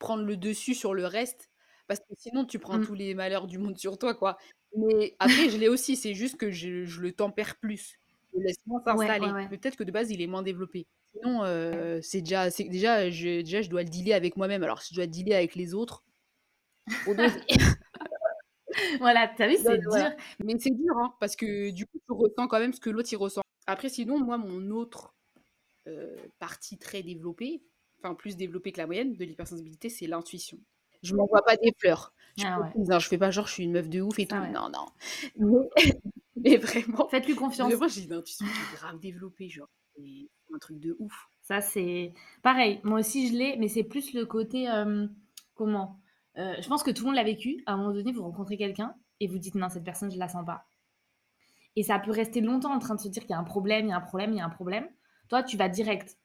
prendre 0.00 0.24
le 0.24 0.36
dessus 0.38 0.74
sur 0.74 0.94
le 0.94 1.06
reste, 1.06 1.50
parce 1.88 2.00
que 2.00 2.14
sinon 2.18 2.46
tu 2.46 2.58
prends 2.60 2.80
tous 2.80 2.94
Mmh. 2.94 2.96
les 2.96 3.14
malheurs 3.14 3.46
du 3.48 3.58
monde 3.58 3.78
sur 3.78 3.98
toi, 3.98 4.14
quoi. 4.14 4.38
Mais 4.76 5.16
après 5.20 5.50
je 5.50 5.58
l'ai 5.58 5.68
aussi, 5.68 5.96
c'est 5.96 6.14
juste 6.14 6.38
que 6.38 6.50
je 6.52 6.84
je 6.86 7.00
le 7.02 7.12
tempère 7.14 7.58
plus. 7.60 7.98
Je 8.34 8.38
le 8.40 8.44
laisse 8.46 8.58
moins 8.66 8.82
Ouais, 8.88 9.14
ouais, 9.18 9.30
s'installer. 9.30 9.32
ouais. 9.32 9.50
Peut-être 9.50 9.76
que 9.76 9.84
de 9.84 9.92
base 9.92 10.10
il 10.12 10.22
est 10.22 10.28
moins 10.28 10.42
développé. 10.44 10.88
Sinon, 11.22 11.44
heu, 11.44 12.00
c'est 12.02 12.20
déjà 12.20 12.50
c'est 12.50 12.64
déjà 12.64 13.10
je 13.10 13.40
déjà 13.42 13.62
je 13.62 13.68
dois 13.70 13.82
le 13.82 13.88
dealer 13.88 14.12
avec 14.14 14.36
moi-même. 14.36 14.62
Alors 14.62 14.82
si 14.82 14.94
je 14.94 14.98
dois 15.00 15.06
le 15.06 15.10
dealer 15.10 15.34
avec 15.34 15.54
les 15.54 15.74
autres. 15.74 16.04
Voilà, 19.00 19.28
tu 19.28 19.42
as 19.42 19.48
vu, 19.48 19.56
c'est 19.64 19.78
voilà. 19.88 20.10
dur. 20.10 20.16
Mais 20.44 20.54
c'est 20.58 20.70
dur, 20.70 20.96
hein, 20.98 21.14
parce 21.20 21.36
que 21.36 21.70
du 21.70 21.86
coup 21.86 21.98
tu 22.06 22.12
ressens 22.12 22.48
quand 22.48 22.58
même 22.58 22.72
ce 22.72 22.80
que 22.80 22.90
l'autre 22.90 23.08
il 23.12 23.16
ressent. 23.16 23.42
Après 23.66 23.88
sinon 23.88 24.18
moi 24.18 24.38
mon 24.38 24.70
autre 24.70 25.14
heu, 25.88 26.16
partie 26.38 26.78
très 26.78 27.02
développée, 27.02 27.62
enfin 28.00 28.14
plus 28.14 28.36
développée 28.36 28.72
que 28.72 28.78
la 28.78 28.86
moyenne 28.86 29.14
de 29.14 29.24
l'hypersensibilité, 29.24 29.88
c'est 29.88 30.06
l'intuition. 30.06 30.58
Je 31.02 31.14
m'envoie 31.14 31.42
pas 31.42 31.56
des 31.56 31.72
fleurs. 31.78 32.12
Je 32.36 32.44
Ah 32.46 32.60
ouais, 32.60 32.72
hein, 32.90 32.98
je 32.98 33.08
fais 33.08 33.18
pas 33.18 33.30
genre 33.30 33.46
je 33.46 33.52
suis 33.52 33.64
une 33.64 33.72
meuf 33.72 33.88
de 33.88 34.00
ouf 34.00 34.18
et 34.18 34.26
tout. 34.26 34.36
ouais. 34.36 34.50
Non, 34.52 34.68
non. 34.68 34.86
Mais 35.36 35.68
mais 36.36 36.56
vraiment, 36.58 37.08
Faites-lui 37.08 37.34
confiance. 37.34 37.72
vraiment 37.72 37.88
j'ai 37.88 38.02
une 38.04 38.12
intuition 38.12 38.46
qui 38.46 38.64
est 38.64 38.76
grave 38.76 38.98
développée, 39.00 39.48
genre, 39.48 39.68
un 40.56 40.60
truc 40.60 40.80
de 40.80 40.96
ouf. 40.98 41.28
Ça, 41.42 41.60
c'est 41.60 42.12
pareil, 42.42 42.80
moi 42.82 42.98
aussi 43.00 43.28
je 43.28 43.34
l'ai, 43.34 43.56
mais 43.56 43.68
c'est 43.68 43.84
plus 43.84 44.12
le 44.14 44.26
côté, 44.26 44.64
hem, 44.64 45.14
comment? 45.54 46.00
Heu, 46.36 46.54
je 46.60 46.68
pense 46.68 46.82
que 46.82 46.90
tout 46.90 47.02
le 47.04 47.06
monde 47.08 47.16
l'a 47.16 47.22
vécu. 47.24 47.62
À 47.66 47.72
un 47.74 47.76
moment 47.76 47.92
donné, 47.92 48.12
vous 48.12 48.22
rencontrez 48.22 48.56
quelqu'un 48.58 48.94
et 49.20 49.28
vous 49.28 49.38
dites: 49.38 49.54
«Non, 49.54 49.68
cette 49.68 49.84
personne, 49.84 50.10
je 50.10 50.18
la 50.18 50.28
sens 50.28 50.44
pas» 50.44 50.66
et 51.76 51.84
ça 51.84 52.00
peut 52.00 52.10
rester 52.10 52.40
longtemps 52.40 52.72
en 52.74 52.80
train 52.80 52.96
de 52.96 53.00
se 53.00 53.06
dire 53.08 53.22
qu'il 53.22 53.30
y 53.30 53.34
a 53.34 53.38
un 53.38 53.44
problème, 53.44 53.86
il 53.86 53.90
y 53.90 53.92
a 53.92 53.96
un 53.96 54.00
problème, 54.00 54.32
il 54.32 54.38
y 54.38 54.40
a 54.40 54.44
un 54.44 54.50
problème. 54.50 54.88
Toi, 55.28 55.42
tu 55.44 55.56
vas 55.56 55.68
direct. 55.68 56.18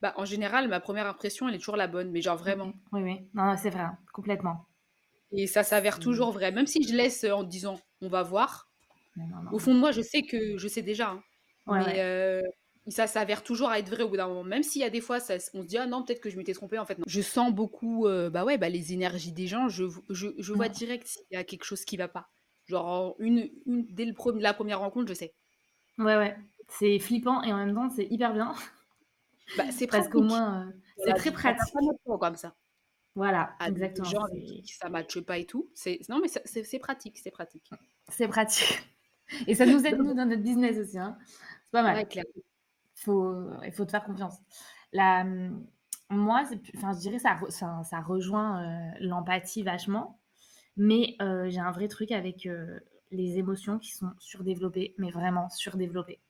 Bah, 0.00 0.12
en 0.16 0.24
général, 0.24 0.66
ma 0.66 0.80
première 0.80 1.06
impression, 1.06 1.48
elle 1.48 1.54
est 1.54 1.58
toujours 1.58 1.76
la 1.76 1.86
bonne, 1.86 2.10
mais 2.10 2.20
genre 2.20 2.36
vraiment. 2.36 2.72
Oui, 2.92 3.02
oui. 3.02 3.30
Non, 3.34 3.44
non, 3.46 3.56
c'est 3.56 3.70
vrai, 3.70 3.80
hein, 3.82 3.98
complètement. 4.12 4.66
Et 5.32 5.46
ça 5.46 5.62
s'avère 5.62 5.98
C'est 5.98 6.00
toujours 6.00 6.32
vrai. 6.32 6.52
Même 6.52 6.66
si 6.66 6.82
je 6.86 6.94
laisse, 6.94 7.24
heu, 7.24 7.32
en 7.34 7.42
disant: 7.44 7.80
«On 8.00 8.08
va 8.08 8.22
voir», 8.22 8.70
mais 9.16 9.26
non, 9.26 9.42
non, 9.42 9.52
au 9.52 9.58
fond 9.60 9.74
de 9.74 9.80
moi, 9.80 9.92
je 9.92 10.02
sais 10.02 10.22
que 10.24 10.58
je 10.58 10.68
sais 10.68 10.82
déjà, 10.82 11.10
hein. 11.10 11.24
Ouais, 11.66 11.80
Mais 11.80 12.00
ouais. 12.00 12.08
Ça 12.90 13.06
s'avère 13.06 13.42
toujours 13.42 13.68
à 13.70 13.78
être 13.78 13.88
vrai 13.90 14.02
au 14.04 14.08
bout 14.08 14.16
d'un 14.16 14.28
moment. 14.28 14.44
Même 14.44 14.62
s'il 14.62 14.82
y 14.82 14.84
a 14.84 14.90
des 14.90 15.00
fois, 15.00 15.20
ça 15.20 15.36
on 15.54 15.62
se 15.62 15.66
dit: 15.68 15.78
«Ah 15.78 15.86
non, 15.86 16.04
peut-être 16.04 16.20
que 16.20 16.30
je 16.30 16.36
m'étais 16.36 16.54
trompée, 16.54 16.78
en 16.78 16.86
fait, 16.86 16.98
non». 16.98 17.06
Je 17.06 17.20
sens 17.22 17.52
beaucoup, 17.54 18.06
heu, 18.06 18.28
bah, 18.30 18.44
ouais, 18.44 18.58
bah, 18.58 18.68
les 18.68 18.92
énergies 18.92 19.32
des 19.32 19.46
gens, 19.46 19.68
je 19.68 19.84
je 20.10 20.28
je 20.38 20.52
vois 20.52 20.68
direct 20.68 21.06
s'il 21.06 21.22
y 21.30 21.36
a 21.36 21.44
quelque 21.44 21.64
chose 21.64 21.84
qui 21.84 21.96
va 21.96 22.08
pas. 22.08 22.28
Genre 22.66 22.84
en 22.86 23.16
une 23.18 23.50
une 23.66 23.86
dès 23.86 24.04
le 24.04 24.14
la 24.40 24.52
première 24.54 24.80
rencontre, 24.80 25.08
je 25.08 25.14
sais. 25.14 25.34
Ouais, 25.98 26.16
ouais. 26.16 26.36
C'est 26.68 26.98
flippant 26.98 27.42
et 27.42 27.52
en 27.52 27.56
même 27.58 27.74
temps, 27.74 27.90
c'est 27.90 28.06
hyper 28.06 28.32
bien 28.32 28.54
Bah, 29.54 29.70
c'est 29.70 29.86
qu'au 30.10 30.22
pratique 30.22 30.22
moins, 30.22 30.72
dans 30.96 31.04
c'est 31.04 31.14
très 31.14 31.32
pas 31.42 31.54
pratique. 31.54 31.74
comme 32.20 32.36
ça. 32.36 32.56
Voilà, 33.14 33.54
des 33.96 34.00
exactement, 34.00 34.10
gens 34.10 34.24
avec 34.24 34.44
c'est 34.44 34.64
qui 34.64 34.74
ça 34.74 34.88
matche 34.88 35.20
pas 35.20 35.38
et 35.38 35.46
tout. 35.46 35.70
Non, 36.08 36.20
mais 36.20 36.28
c'est 36.28 36.78
pratique, 36.78 37.18
c'est 37.18 37.30
pratique. 37.30 37.74
c'est 38.08 38.28
pratique 38.28 38.80
et 39.46 39.54
ça 39.54 39.66
nous 39.66 39.86
aide, 39.86 39.98
nous, 39.98 40.14
dans 40.14 40.26
notre 40.26 40.42
business 40.42 40.78
aussi, 40.78 40.98
hein. 40.98 41.18
C'est 41.64 41.70
pas 41.72 41.82
Ouais, 41.86 42.04
mal. 42.06 42.08
Faut 43.02 43.34
il 43.64 43.72
faut 43.72 43.84
te 43.84 43.90
faire 43.92 44.04
confiance. 44.04 44.38
La, 44.92 45.24
moi, 46.10 46.42
enfin, 46.76 46.92
je 46.94 46.98
dirais 47.00 47.18
ça 47.18 47.38
ça 47.50 47.82
ça 47.84 48.00
rejoint, 48.00 48.62
heu, 48.62 48.96
l'empathie 49.00 49.62
vachement, 49.62 50.18
mais 50.76 51.16
heu, 51.22 51.50
j'ai 51.50 51.60
un 51.60 51.72
vrai 51.72 51.88
truc 51.88 52.12
avec, 52.12 52.46
heu, 52.46 52.80
les 53.12 53.38
émotions 53.38 53.78
qui 53.78 53.92
sont 53.92 54.12
surdéveloppées, 54.18 54.94
mais 54.98 55.10
vraiment 55.12 55.50
surdéveloppées 55.50 56.20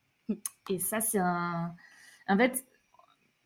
et 0.70 0.78
ça, 0.78 1.00
c'est 1.00 1.18
un 1.18 1.74
en 2.28 2.36
fait, 2.38 2.66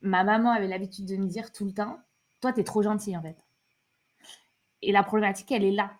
ma 0.02 0.24
maman 0.24 0.52
avait 0.52 0.68
l'habitude 0.68 1.06
de 1.06 1.16
me 1.16 1.26
dire 1.28 1.52
tout 1.52 1.64
le 1.66 1.72
temps: 1.74 2.00
«Toi, 2.42 2.52
tu 2.52 2.60
es 2.60 2.64
trop 2.64 2.82
gentille, 2.82 3.16
en 3.16 3.22
fait» 3.22 3.38
et 4.82 4.92
la 4.92 5.02
problématique, 5.02 5.50
elle 5.52 5.64
est 5.64 5.70
là. 5.72 5.92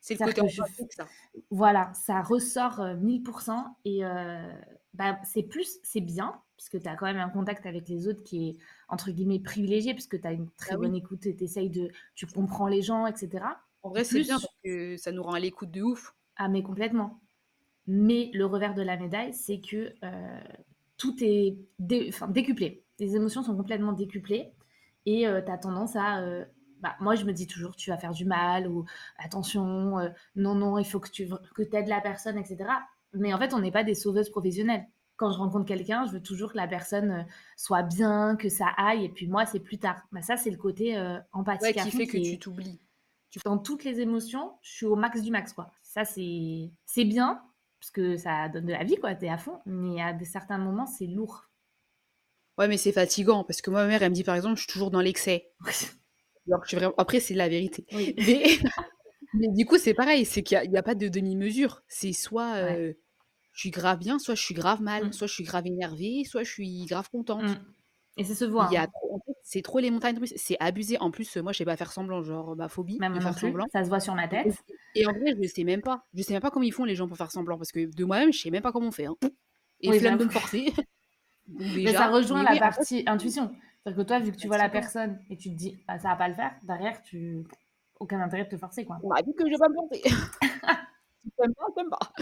C'est 0.00 0.14
le 0.14 0.20
côté 0.20 0.42
que 0.42 0.48
je 0.48 0.62
ça. 0.96 1.10
voilà, 1.50 1.92
ça 1.94 2.22
ressort, 2.22 2.80
heu, 2.80 2.96
1000 2.96 3.22
et 3.84 4.04
heu, 4.04 4.52
bah, 4.94 5.18
c'est 5.24 5.42
plus 5.42 5.78
c'est 5.82 6.00
bien, 6.00 6.40
puisque 6.56 6.80
tu 6.82 6.88
as 6.88 6.96
quand 6.96 7.06
même 7.06 7.18
un 7.18 7.30
contact 7.30 7.66
avec 7.66 7.88
les 7.88 8.08
autres 8.08 8.22
qui 8.24 8.48
est 8.50 8.56
entre 8.88 9.10
guillemets 9.10 9.40
«privilégié» 9.40 9.94
puisque 9.94 10.20
tu 10.20 10.26
as 10.26 10.32
une 10.32 10.50
très 10.52 10.76
bonne 10.76 10.94
oui. 10.94 10.96
écoute 10.96 11.26
et 11.26 11.36
tu 11.36 11.44
de 11.70 11.90
tu 12.14 12.26
comprends 12.26 12.68
les 12.68 12.82
gens 12.82 13.06
et 13.06 13.14
cetera. 13.16 13.60
En 13.82 13.88
vrai, 13.88 14.04
c'est 14.04 14.20
bien 14.20 14.38
parce 14.38 14.52
que 14.62 14.98
ça 14.98 15.12
nous 15.12 15.22
rend 15.22 15.32
à 15.32 15.40
l'écoute 15.40 15.70
de 15.70 15.80
ouf. 15.80 16.14
ah 16.36 16.48
mais 16.48 16.62
complètement. 16.62 17.20
Mais 17.88 18.30
le 18.34 18.46
revers 18.46 18.74
de 18.74 18.82
la 18.82 18.96
médaille, 18.98 19.34
c'est 19.34 19.60
que, 19.60 19.94
heu, 20.04 20.40
tout 20.98 21.16
est 21.22 21.58
dé 21.80 22.06
enfin 22.10 22.28
décuplé. 22.28 22.86
Les 23.00 23.16
émotions 23.16 23.42
sont 23.42 23.56
complètement 23.56 23.92
décuplées 23.92 24.54
et 25.06 25.26
heu, 25.28 25.42
tu 25.44 25.52
as 25.52 25.58
tendance 25.58 25.96
à, 25.96 26.22
heu, 26.24 26.46
bah, 26.80 26.96
moi 27.00 27.16
je 27.16 27.24
me 27.26 27.32
dis 27.32 27.46
toujours: 27.48 27.76
«Tu 27.76 27.90
vas 27.90 27.98
faire 27.98 28.12
du 28.12 28.26
mal» 28.26 28.68
ou 28.68 28.86
«Attention, 29.18 30.00
heu, 30.00 30.12
non, 30.36 30.54
non, 30.56 30.78
il 30.78 30.86
faut 30.86 31.00
que 31.00 31.10
tu 31.10 31.28
que 31.54 31.62
aides 31.76 31.88
la 31.88 32.00
personne» 32.02 32.38
et 32.38 32.44
cetera. 32.44 32.82
Mais 33.14 33.34
en 33.34 33.38
fait, 33.38 33.54
on 33.54 33.60
n'est 33.60 33.72
pas 33.72 33.84
des 33.84 33.94
sauveuses 33.96 34.30
professionnelles. 34.30 34.86
Quand 35.16 35.32
je 35.32 35.38
rencontre 35.38 35.64
quelqu'un, 35.66 36.06
je 36.06 36.12
veux 36.12 36.22
toujours 36.22 36.52
que 36.52 36.56
la 36.58 36.68
personne, 36.68 37.10
heu, 37.10 37.24
soit 37.56 37.82
bien, 37.82 38.36
que 38.36 38.48
ça 38.48 38.66
aille 38.76 39.04
et 39.04 39.08
puis 39.08 39.26
moi, 39.28 39.46
c'est 39.46 39.60
plus 39.60 39.78
tard. 39.78 40.02
Bah, 40.12 40.22
ça, 40.22 40.36
c'est 40.36 40.50
le 40.50 40.58
côté, 40.58 40.96
Ouais, 40.96 41.20
empathique 41.32 41.76
à 41.78 41.84
qui 41.84 41.90
fait 41.90 42.06
que 42.06 42.18
tu 42.18 42.38
t'oublies. 42.38 42.80
Tu 43.30 43.38
dans 43.44 43.58
toutes 43.58 43.84
les 43.84 44.00
émotions, 44.00 44.58
je 44.62 44.70
suis 44.72 44.86
au 44.86 44.96
max 44.96 45.22
du 45.22 45.30
max, 45.30 45.52
quoi. 45.52 45.72
Ça, 45.82 46.04
c'est 46.04 47.04
bien, 47.04 47.42
parce 47.80 47.90
que 47.90 48.16
ça 48.16 48.48
donne 48.48 48.66
de 48.66 48.72
la 48.72 48.84
vie, 48.84 48.96
quoi, 48.96 49.14
tu 49.14 49.26
es 49.26 49.28
à 49.28 49.38
fond, 49.38 49.60
mais 49.66 50.00
à 50.02 50.12
des 50.12 50.24
certains 50.24 50.58
moments, 50.58 50.86
c'est 50.86 51.06
lourd. 51.06 51.48
ouais, 52.58 52.68
mais 52.68 52.76
c'est 52.76 52.92
fatigant 52.92 53.44
parce 53.44 53.60
que 53.62 53.70
moi, 53.70 53.82
ma 53.82 53.88
mère, 53.88 54.02
elle 54.02 54.10
me 54.10 54.14
dit, 54.14 54.24
par 54.24 54.34
exemple, 54.36 54.56
je 54.56 54.62
suis 54.62 54.72
toujours 54.72 54.90
dans 54.90 55.00
l'excès. 55.00 55.52
Alors 56.48 56.60
que 56.60 56.66
je 56.66 56.68
suis 56.70 56.76
vraiment 56.76 56.94
après, 56.98 57.20
c'est 57.20 57.34
la 57.34 57.48
vérité. 57.48 57.86
Oui. 57.92 58.14
Mais 58.18 58.44
mais 59.34 59.48
du 59.50 59.66
coup, 59.66 59.78
c'est 59.78 59.94
pareil, 59.94 60.24
c'est 60.24 60.42
qu'il 60.42 60.70
y 60.70 60.76
a 60.76 60.82
pas 60.82 60.94
de 60.94 61.08
demi-mesure. 61.08 61.82
C'est 61.88 62.12
soit, 62.12 62.62
Ouais. 62.62 62.80
Je 63.56 63.60
suis 63.62 63.70
grave 63.70 63.98
bien, 63.98 64.18
soit 64.18 64.34
je 64.34 64.42
suis 64.42 64.54
grave 64.54 64.82
mal, 64.82 65.06
Mmh. 65.06 65.12
soit 65.12 65.26
je 65.26 65.32
suis 65.32 65.44
grave 65.44 65.66
énervée, 65.66 66.24
soit 66.24 66.42
je 66.44 66.50
suis 66.50 66.84
grave 66.84 67.06
Mmh. 67.06 67.16
contente. 67.16 67.56
Et 68.18 68.24
ça 68.24 68.34
se 68.34 68.44
a 68.44 68.82
hein. 68.82 68.86
trop 68.92 69.14
en 69.14 69.18
fait, 69.20 69.32
c'est 69.42 69.62
trop 69.62 69.78
les 69.78 69.90
montagnes 69.90 70.18
russes, 70.18 70.34
c'est 70.36 70.56
abusé. 70.60 70.98
En 70.98 71.10
plus, 71.10 71.36
moi, 71.38 71.52
je 71.52 71.58
sais 71.58 71.64
pas 71.64 71.76
faire 71.76 71.90
semblant, 71.92 72.22
genre 72.22 72.54
ma 72.54 72.68
phobie 72.68 72.98
Même 72.98 73.20
faire 73.20 73.38
semblant 73.38 73.66
ça 73.72 73.82
se 73.82 73.88
voit 73.88 74.00
sur 74.00 74.14
ma 74.14 74.28
tête. 74.28 74.54
et 74.94 75.06
en 75.06 75.12
vrai, 75.12 75.34
je 75.42 75.48
sais 75.48 75.64
même 75.64 75.80
pas. 75.82 76.04
Je 76.14 76.22
sais 76.22 76.32
même 76.34 76.42
pas 76.42 76.50
comment 76.50 76.64
ils 76.64 76.72
font 76.72 76.84
les 76.84 76.94
gens 76.94 77.08
pour 77.08 77.16
faire 77.16 77.30
semblant 77.30 77.56
parce 77.56 77.72
que 77.72 77.86
de 77.94 78.04
moi-même, 78.04 78.32
je 78.32 78.38
sais 78.40 78.50
même 78.50 78.62
pas 78.62 78.72
comment 78.72 78.88
on 78.88 78.92
fait, 78.92 79.06
hein 79.06 79.16
et 79.80 79.90
Oui, 79.90 79.98
flemme 79.98 80.18
de 80.18 80.24
me 80.24 80.30
forcer. 80.30 80.72
Donc 81.46 81.60
Mais 81.76 81.92
ça 81.92 81.92
déjà, 81.92 82.08
rejoint 82.08 82.38
mais 82.42 82.44
la 82.44 82.52
oui, 82.52 82.58
partie 82.58 83.04
intuition. 83.06 83.50
C'est-à-dire 83.82 84.02
que 84.02 84.08
toi, 84.08 84.18
vu 84.20 84.30
que 84.32 84.36
c'est 84.36 84.40
tu 84.42 84.46
vois 84.48 84.58
la 84.58 84.68
personne 84.68 85.18
et 85.30 85.36
tu 85.36 85.50
te 85.50 85.54
dis: 85.54 85.78
«Bah, 85.86 85.98
ça 85.98 86.08
va 86.08 86.16
pas 86.16 86.28
le 86.28 86.34
faire», 86.34 86.52
derrière 86.62 87.00
tu 87.02 87.44
aucun 88.00 88.20
intérêt 88.20 88.44
de 88.44 88.50
te 88.50 88.56
forcer, 88.56 88.84
quoi. 88.84 88.98
M'a 89.04 89.22
dit 89.22 89.32
que 89.34 89.44
je 89.46 89.50
vais 89.50 89.58
pas 89.58 89.68
me 89.68 89.74
planter. 89.74 90.02
t'aimes 91.36 91.54
pas, 91.54 91.66
t'aimes 91.74 91.90
pas. 91.90 92.12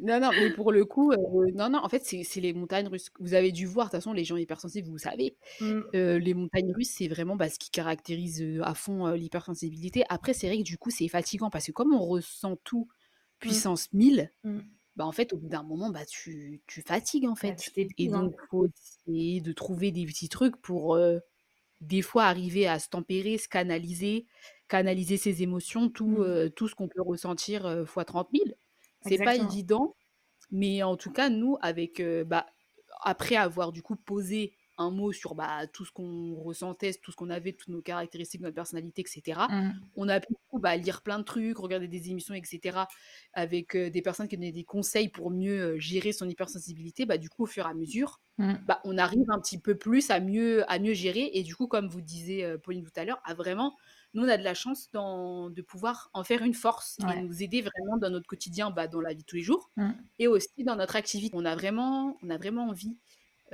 Non, 0.00 0.20
non, 0.20 0.32
mais 0.38 0.50
pour 0.50 0.72
le 0.72 0.84
coup, 0.84 1.12
heu, 1.12 1.16
non, 1.54 1.68
non, 1.70 1.80
en 1.82 1.88
fait, 1.88 2.04
c'est 2.04 2.22
c'est 2.24 2.40
les 2.40 2.52
montagnes 2.52 2.88
russes. 2.88 3.10
Vous 3.18 3.34
avez 3.34 3.52
dû 3.52 3.66
voir, 3.66 3.86
de 3.86 3.90
toute 3.92 3.98
façon, 4.00 4.12
les 4.12 4.24
gens 4.24 4.36
hypersensibles, 4.36 4.88
vous 4.88 4.98
savez. 4.98 5.36
Mmh. 5.60 5.92
Heu, 5.94 6.18
les 6.18 6.34
montagnes 6.34 6.72
russes, 6.74 6.90
c'est 6.98 7.08
vraiment, 7.08 7.36
bah, 7.36 7.48
ce 7.50 7.58
qui 7.58 7.70
caractérise, 7.70 8.42
heu, 8.42 8.60
à 8.64 8.74
fond, 8.74 9.08
l'hypersensibilité. 9.12 10.04
Après, 10.10 10.34
c'est 10.34 10.48
vrai 10.48 10.58
que 10.58 10.64
du 10.64 10.78
coup, 10.78 10.90
c'est 10.90 11.08
fatigant 11.08 11.50
parce 11.50 11.66
que 11.66 11.72
comme 11.72 11.94
on 11.94 12.00
ressent 12.06 12.56
tout 12.64 12.88
Mmh. 13.44 13.62
puissance 13.62 13.92
1000, 13.92 14.32
Mmh. 14.44 14.78
bah, 14.96 15.06
en 15.06 15.12
fait, 15.12 15.32
au 15.34 15.38
bout 15.38 15.48
d'un 15.50 15.62
moment, 15.64 15.90
bah, 15.90 16.06
tu 16.06 16.62
tu 16.68 16.82
fatigues, 16.82 17.26
en 17.28 17.36
Bah, 17.42 17.54
tu 17.56 17.70
fait 17.70 17.92
et 17.98 18.08
t'épuises, 18.10 18.14
hein. 18.14 18.28
donc 18.28 18.34
faut 18.50 18.66
essayer 19.08 19.40
de 19.42 19.52
trouver 19.52 19.92
des 19.92 20.06
petits 20.06 20.28
trucs 20.30 20.56
pour, 20.62 20.98
des 21.80 22.02
fois 22.02 22.24
arriver 22.24 22.66
à 22.66 22.78
se 22.78 22.88
tempérer, 22.88 23.38
se 23.38 23.48
canaliser, 23.48 24.26
canaliser 24.68 25.16
ses 25.16 25.42
émotions, 25.42 25.88
tout, 25.90 26.24
Mmh. 26.24 26.48
tout 26.56 26.68
ce 26.68 26.74
qu'on 26.74 26.88
peut 26.88 27.02
ressentir, 27.02 27.66
heu, 27.66 27.84
fois 27.86 28.04
30 28.04 28.30
000. 28.32 28.56
C'est 29.00 29.18
pas 29.18 29.36
évident, 29.36 29.96
mais 30.50 30.82
en 30.84 30.96
tout 30.96 31.12
cas, 31.12 31.30
nous, 31.30 31.58
avec, 31.62 32.02
bah, 32.26 32.46
après 33.02 33.36
avoir 33.36 33.72
du 33.72 33.82
coup 33.82 33.96
posé 33.96 34.54
un 34.78 34.90
mot 34.92 35.12
sur, 35.12 35.34
bah, 35.36 35.66
tout 35.68 35.84
ce 35.86 35.92
qu'on 35.92 36.34
ressentait, 36.36 36.92
tout 36.94 37.12
ce 37.12 37.16
qu'on 37.16 37.30
avait, 37.30 37.52
toutes 37.54 37.68
nos 37.70 37.82
caractéristiques, 37.82 38.40
notre 38.42 38.54
personnalité, 38.56 39.02
et 39.02 39.06
cetera. 39.08 39.50
Mmh. 39.50 39.88
On 39.96 40.08
a 40.08 40.20
pu, 40.20 40.28
du 40.30 40.36
coup, 40.48 40.60
bah, 40.60 40.76
lire 40.76 41.02
plein 41.02 41.18
de 41.20 41.24
trucs, 41.24 41.58
regarder 41.58 41.88
des 41.88 42.10
émissions, 42.10 42.34
et 42.34 42.42
cetera, 42.44 42.88
avec, 43.34 43.76
des 43.76 44.02
personnes 44.02 44.28
qui 44.28 44.36
donnaient 44.36 44.52
des 44.52 44.64
conseils 44.64 45.08
pour 45.10 45.30
mieux, 45.32 45.78
gérer 45.78 46.12
son 46.12 46.28
hypersensibilité. 46.28 47.06
Bah, 47.06 47.18
du 47.18 47.28
coup, 47.30 47.44
au 47.44 47.46
fur 47.46 47.66
et 47.66 47.70
à 47.70 47.74
mesure, 47.74 48.20
Mmh. 48.38 48.68
bah, 48.68 48.80
on 48.84 48.98
arrive 48.98 49.26
un 49.30 49.40
petit 49.40 49.60
peu 49.60 49.76
plus 49.78 50.10
à 50.10 50.20
mieux 50.20 50.70
à 50.70 50.78
mieux 50.80 50.94
gérer 50.94 51.30
et 51.34 51.42
du 51.44 51.56
coup, 51.56 51.68
comme 51.68 51.88
vous 51.88 52.00
disiez, 52.02 52.56
Pauline 52.62 52.84
tout 52.84 52.92
à 53.00 53.04
l'heure, 53.04 53.20
à 53.24 53.34
vraiment 53.34 53.76
nous, 54.14 54.24
on 54.24 54.28
a 54.28 54.36
de 54.38 54.44
la 54.44 54.54
chance 54.54 54.90
de 54.92 55.62
pouvoir 55.62 56.10
en 56.14 56.24
faire 56.24 56.42
une 56.42 56.54
force 56.54 57.00
et 57.06 57.06
Ouais. 57.06 57.22
nous 57.22 57.42
aider 57.42 57.62
vraiment 57.62 57.96
dans 57.98 58.10
notre 58.10 58.26
quotidien, 58.26 58.70
bah, 58.70 58.88
dans 58.88 59.00
la 59.00 59.10
vie 59.14 59.22
de 59.22 59.26
tous 59.26 59.36
les 59.36 59.42
jours 59.42 59.70
Mmh. 59.76 60.08
et 60.18 60.28
aussi 60.28 60.64
dans 60.64 60.76
notre 60.76 60.96
activité. 60.96 61.30
On 61.36 61.44
a 61.44 61.54
vraiment 61.56 62.18
on 62.22 62.30
a 62.30 62.38
vraiment 62.38 62.68
envie, 62.68 62.96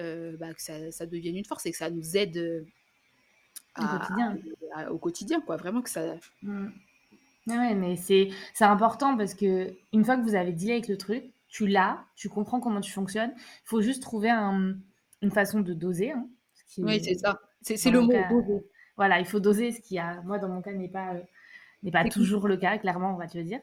heu, 0.00 0.37
bah, 0.38 0.54
que 0.54 0.62
ça 0.62 0.92
ça 0.92 1.06
devienne 1.06 1.37
une 1.37 1.44
force 1.46 1.66
et 1.66 1.73
que 1.73 1.78
ça 1.78 1.90
nous 1.90 2.16
aide, 2.16 2.37
heu, 2.38 2.66
Au 3.78 3.87
quotidien. 3.88 4.40
à 4.75 4.92
au 4.92 4.99
quotidien, 4.99 5.40
quoi. 5.40 5.56
Vraiment 5.56 5.82
que 5.82 5.90
ça 5.90 6.16
Mmh. 6.42 6.68
Ouais, 7.49 7.75
mais 7.75 7.96
c'est 7.96 8.30
important 8.61 9.16
parce 9.16 9.34
qu'une 9.34 10.04
fois 10.04 10.16
que 10.16 10.23
vous 10.23 10.34
avez 10.37 10.52
dealé 10.52 10.73
avec 10.75 10.88
le 10.88 10.99
truc, 10.99 11.32
tu 11.49 11.66
l'as, 11.68 12.06
tu 12.16 12.28
comprends 12.30 12.61
comment 12.61 12.80
tu 12.80 12.92
fonctionnes. 12.92 13.34
Il 13.37 13.42
faut 13.68 13.82
juste 13.82 14.02
trouver 14.02 14.30
un 14.30 14.76
une 15.23 15.30
façon 15.32 15.61
de 15.61 15.75
doser, 15.75 16.12
hein, 16.12 16.28
oui, 16.82 17.00
c'est 17.02 17.14
ça. 17.14 17.38
C'est 17.62 17.90
le 17.90 18.00
mot, 18.00 18.25
doser. 18.28 18.64
Voilà, 18.96 19.20
il 19.20 19.26
faut 19.26 19.40
doser 19.40 19.72
ce 19.72 19.80
qui 19.80 19.98
a 19.98 20.22
moi, 20.22 20.38
dans 20.38 20.48
mon 20.48 20.62
cas, 20.62 20.72
n'est 20.72 20.88
pas, 20.88 21.14
heu, 21.16 21.24
n'est 21.84 21.92
pas 21.92 22.06
toujours 22.06 22.48
le 22.48 22.56
cas, 22.58 22.78
clairement, 22.78 23.14
on 23.14 23.18
va 23.18 23.28
te 23.28 23.38
le 23.38 23.44
dire. 23.44 23.60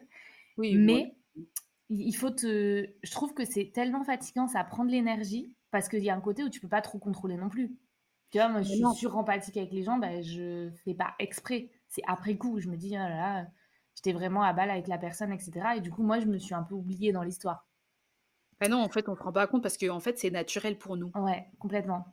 Oui, 0.56 0.70
Mais 0.70 1.16
il 1.90 2.08
il 2.08 2.16
faut 2.16 2.30
te 2.30 2.86
je 3.02 3.10
trouve 3.10 3.34
que 3.34 3.44
c'est 3.44 3.70
tellement 3.74 4.04
fatigant, 4.04 4.48
ça 4.48 4.64
prend 4.64 4.84
de 4.84 4.90
l'énergie 4.92 5.56
parce 5.70 5.88
qu'il 5.88 6.02
y 6.04 6.10
a 6.10 6.16
un 6.16 6.20
côté 6.20 6.44
où 6.44 6.48
tu 6.50 6.60
peux 6.60 6.68
pas 6.68 6.82
trop 6.82 6.98
contrôler 6.98 7.36
non 7.36 7.48
plus. 7.48 7.76
Tu 8.30 8.38
vois, 8.38 8.48
moi, 8.48 8.62
je 8.62 8.68
suis 8.70 8.88
sur-empathique 8.88 9.56
avec 9.58 9.72
les 9.72 9.82
gens, 9.84 9.98
bah, 9.98 10.22
je 10.22 10.70
fais 10.84 10.94
pas 10.94 11.14
exprès. 11.18 11.70
C'est 11.88 12.02
après 12.08 12.36
coup, 12.38 12.60
je 12.60 12.68
me 12.68 12.76
dis: 12.76 12.90
«Oh 12.94 12.98
là 12.98 13.10
là, 13.10 13.46
j'étais 13.96 14.12
vraiment 14.14 14.42
à 14.42 14.52
balle 14.54 14.70
avec 14.70 14.88
la 14.88 14.98
personne» 14.98 15.32
et 15.32 15.38
cetera 15.38 15.76
et 15.76 15.80
du 15.82 15.90
coup, 15.92 16.02
moi, 16.04 16.20
je 16.20 16.26
me 16.26 16.38
suis 16.38 16.54
un 16.54 16.62
peu 16.64 16.74
oubliée 16.74 17.12
dans 17.12 17.22
l'histoire. 17.24 17.68
Bah, 18.58 18.68
non, 18.68 18.78
en 18.82 18.88
fait, 18.88 19.10
on 19.10 19.14
se 19.14 19.22
rend 19.22 19.30
pas 19.32 19.46
compte 19.46 19.62
parce 19.62 19.76
qu'en 19.76 20.00
fait, 20.00 20.18
c'est 20.18 20.30
naturel 20.30 20.78
pour 20.78 20.96
nous. 20.96 21.14
Ouais, 21.14 21.50
complètement. 21.58 22.12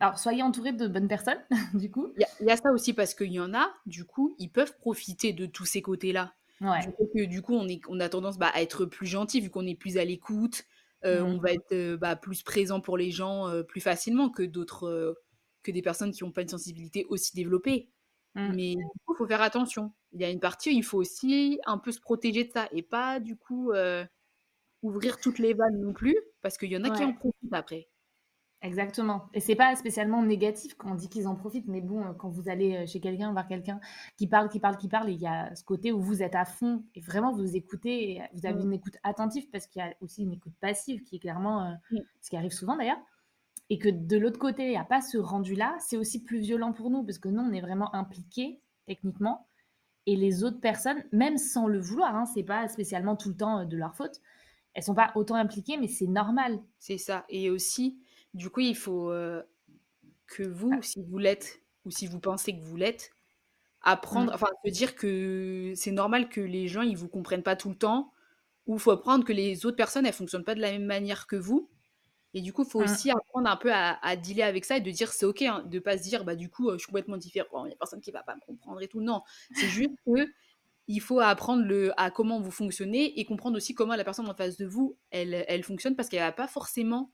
Alors, 0.00 0.18
soyez 0.18 0.42
entourés 0.42 0.72
de 0.72 0.88
bonnes 0.88 1.08
personnes, 1.08 1.42
du 1.74 1.90
coup. 1.90 2.14
Il 2.16 2.22
y 2.22 2.24
a 2.24 2.28
il 2.40 2.46
y 2.48 2.50
a 2.50 2.56
ça 2.56 2.72
aussi 2.72 2.92
parce 2.94 3.14
qu'il 3.14 3.32
y 3.32 3.40
en 3.40 3.54
a, 3.54 3.72
du 3.86 4.04
coup, 4.04 4.34
ils 4.38 4.50
peuvent 4.50 4.76
profiter 4.78 5.32
de 5.32 5.46
tous 5.46 5.64
ces 5.64 5.82
côtés-là. 5.82 6.34
Du 6.78 6.86
Ouais. 6.86 6.94
fait 6.96 7.08
que, 7.14 7.24
du 7.26 7.42
coup, 7.42 7.54
on 7.54 7.68
est 7.68 7.80
on 7.88 8.00
a 8.00 8.08
tendance, 8.08 8.38
bah, 8.38 8.50
à 8.54 8.62
être 8.62 8.86
plus 8.86 9.06
gentil 9.06 9.40
vu 9.40 9.50
qu'on 9.50 9.66
est 9.66 9.74
plus 9.76 9.98
à 9.98 10.04
l'écoute, 10.04 10.64
heu, 11.04 11.22
on 11.22 11.38
Mmh. 11.38 11.40
va 11.40 11.52
être, 11.52 11.72
heu, 11.72 11.96
bah, 11.96 12.16
plus 12.16 12.42
présent 12.42 12.80
pour 12.80 12.96
les 12.98 13.10
gens, 13.10 13.48
heu, 13.50 13.64
plus 13.64 13.80
facilement 13.80 14.30
que 14.30 14.42
d'autres, 14.42 15.16
que 15.62 15.70
des 15.72 15.82
personnes 15.82 16.12
qui 16.12 16.24
ont 16.24 16.32
pas 16.32 16.42
une 16.42 16.48
sensibilité 16.48 17.04
aussi 17.08 17.34
développée. 17.36 17.90
Mmh. 18.34 18.54
Mais 18.54 18.76
du 18.76 19.00
coup, 19.06 19.14
faut 19.16 19.26
faire 19.28 19.42
attention. 19.42 19.92
Il 20.12 20.20
y 20.20 20.24
a 20.24 20.30
une 20.30 20.40
partie 20.40 20.70
où 20.70 20.72
il 20.74 20.84
faut 20.84 20.98
aussi 20.98 21.60
un 21.66 21.78
peu 21.78 21.92
se 21.92 22.00
protéger 22.00 22.44
de 22.44 22.52
ça 22.52 22.68
et 22.72 22.82
pas, 22.82 23.20
du 23.20 23.36
coup, 23.36 23.72
ouvrir 24.82 25.20
toutes 25.20 25.38
les 25.38 25.54
vannes 25.54 25.80
non 25.80 25.94
plus, 25.94 26.18
parce 26.42 26.58
qu'il 26.58 26.70
y 26.70 26.76
en 26.76 26.84
a 26.84 26.90
qui 26.90 27.02
en 27.04 27.12
profitent 27.14 27.52
après. 27.54 27.88
Exactement 28.62 29.24
et 29.32 29.40
c'est 29.40 29.54
pas 29.54 29.74
spécialement 29.74 30.22
négatif 30.22 30.74
quand 30.74 30.90
on 30.92 30.94
dit 30.94 31.08
qu'ils 31.08 31.26
en 31.26 31.34
profitent, 31.34 31.66
mais 31.66 31.80
bon, 31.80 32.04
heu, 32.10 32.12
quand 32.12 32.28
vous 32.28 32.50
allez, 32.50 32.76
heu, 32.82 32.86
chez 32.86 33.00
quelqu'un, 33.00 33.32
voir 33.32 33.46
quelqu'un 33.48 33.80
qui 34.18 34.26
parle, 34.26 34.50
qui 34.50 34.60
parle, 34.60 34.76
qui 34.76 34.88
parle 34.88 35.08
il 35.08 35.18
y 35.18 35.26
a 35.26 35.54
ce 35.54 35.64
côté 35.64 35.92
où 35.92 36.00
vous 36.02 36.22
êtes 36.22 36.34
à 36.34 36.44
fond 36.44 36.84
et 36.94 37.00
vraiment 37.00 37.32
vous 37.32 37.56
écoutez 37.56 38.16
et 38.16 38.22
vous 38.34 38.44
avez 38.44 38.60
Mmh. 38.60 38.64
une 38.64 38.74
écoute 38.74 38.98
attentive 39.02 39.48
parce 39.50 39.66
qu'il 39.66 39.80
y 39.80 39.84
a 39.86 39.94
aussi 40.02 40.24
une 40.24 40.32
écoute 40.34 40.52
passive 40.60 41.02
qui 41.04 41.16
est 41.16 41.18
clairement, 41.20 41.74
Mmh. 41.90 42.04
ce 42.20 42.28
qui 42.28 42.36
arrive 42.36 42.50
souvent 42.52 42.76
d'ailleurs 42.76 42.98
et 43.70 43.78
que 43.78 43.88
de 43.88 44.16
l'autre 44.18 44.38
côté, 44.38 44.66
il 44.66 44.72
y 44.72 44.76
a 44.76 44.84
pas 44.84 45.00
ce 45.00 45.18
rendu-là, 45.18 45.76
c'est 45.80 45.96
aussi 45.96 46.22
plus 46.24 46.38
violent 46.40 46.72
pour 46.72 46.90
nous 46.90 47.04
parce 47.04 47.18
que 47.18 47.28
nous, 47.28 47.42
on 47.42 47.52
est 47.52 47.60
vraiment 47.60 47.94
impliqués 47.94 48.62
techniquement 48.86 49.48
et 50.06 50.16
les 50.16 50.44
autres 50.44 50.60
personnes, 50.60 51.04
même 51.12 51.38
sans 51.38 51.68
le 51.68 51.80
vouloir, 51.80 52.14
hein, 52.16 52.26
c'est 52.26 52.42
pas 52.44 52.68
spécialement 52.68 53.16
tout 53.16 53.30
le 53.30 53.36
temps, 53.36 53.64
de 53.66 53.76
leur 53.76 53.94
faute, 53.96 54.20
elles 54.74 54.82
sont 54.84 54.94
pas 54.94 55.12
autant 55.16 55.36
impliquées, 55.36 55.78
mais 55.78 55.88
c'est 55.88 56.06
normal. 56.08 56.60
C'est 56.78 56.98
ça 56.98 57.24
et 57.30 57.50
aussi, 57.50 58.00
du 58.34 58.50
coup, 58.50 58.60
il 58.60 58.76
faut, 58.76 59.12
que 60.26 60.42
vous, 60.42 60.80
Ah, 60.80 60.82
si 60.82 61.02
vous 61.02 61.18
l'êtes 61.18 61.60
ou 61.84 61.90
si 61.90 62.06
vous 62.06 62.20
pensez 62.20 62.54
que 62.56 62.62
vous 62.62 62.76
l'êtes, 62.76 63.10
apprendre 63.82 64.32
mmh, 64.32 64.34
enfin, 64.34 64.48
se 64.64 64.70
dire 64.70 64.96
que 64.96 65.72
c'est 65.76 65.92
normal 65.92 66.28
que 66.30 66.40
les 66.42 66.68
gens, 66.68 66.82
ils 66.82 66.96
vous 66.96 67.08
comprennent 67.08 67.42
pas 67.44 67.56
tout 67.56 67.70
le 67.70 67.76
temps 67.76 68.12
ou 68.66 68.78
faut 68.78 68.92
apprendre 68.92 69.24
que 69.24 69.32
les 69.34 69.66
autres 69.66 69.76
personnes, 69.76 70.06
elles 70.06 70.14
fonctionnent 70.14 70.44
pas 70.44 70.54
de 70.56 70.60
la 70.62 70.72
même 70.72 70.86
manière 70.86 71.26
que 71.28 71.36
vous 71.36 71.70
et 72.34 72.42
du 72.42 72.52
coup, 72.52 72.64
faut 72.64 72.80
aussi 72.80 73.10
mmh, 73.10 73.12
apprendre 73.12 73.50
un 73.50 73.56
peu 73.56 73.72
à 73.72 73.98
à 74.06 74.16
dealer 74.16 74.42
avec 74.44 74.64
ça 74.66 74.76
et 74.78 74.80
de 74.82 74.90
dire: 74.92 75.12
«C'est 75.12 75.26
OK, 75.26 75.42
hein», 75.42 75.64
de 75.68 75.78
pas 75.80 75.98
se 75.98 76.04
dire: 76.04 76.24
«Bah, 76.24 76.36
du 76.36 76.50
coup, 76.50 76.70
je 76.72 76.78
suis 76.78 76.86
complètement 76.88 77.16
différent, 77.18 77.66
il 77.66 77.70
y 77.70 77.74
a 77.74 77.76
personne 77.76 78.00
qui 78.02 78.12
va 78.12 78.22
pas 78.24 78.36
me 78.36 78.40
comprendre 78.42 78.82
et 78.82 78.88
tout». 78.88 79.00
Non, 79.02 79.22
c'est 79.54 79.68
juste 79.68 79.90
qu'il 80.06 81.00
faut 81.00 81.20
apprendre 81.20 81.64
le 81.64 81.92
à 82.00 82.10
comment 82.10 82.40
vous 82.40 82.50
fonctionnez 82.50 83.18
et 83.20 83.24
comprendre 83.24 83.56
aussi 83.56 83.74
comment 83.74 83.94
la 83.96 84.04
personne 84.04 84.28
en 84.28 84.34
face 84.34 84.56
de 84.56 84.66
vous, 84.66 84.98
elle 85.10 85.44
elle 85.48 85.62
fonctionne 85.64 85.96
parce 85.96 86.08
qu'elle 86.08 86.20
va 86.20 86.32
pas 86.32 86.48
forcément 86.48 87.12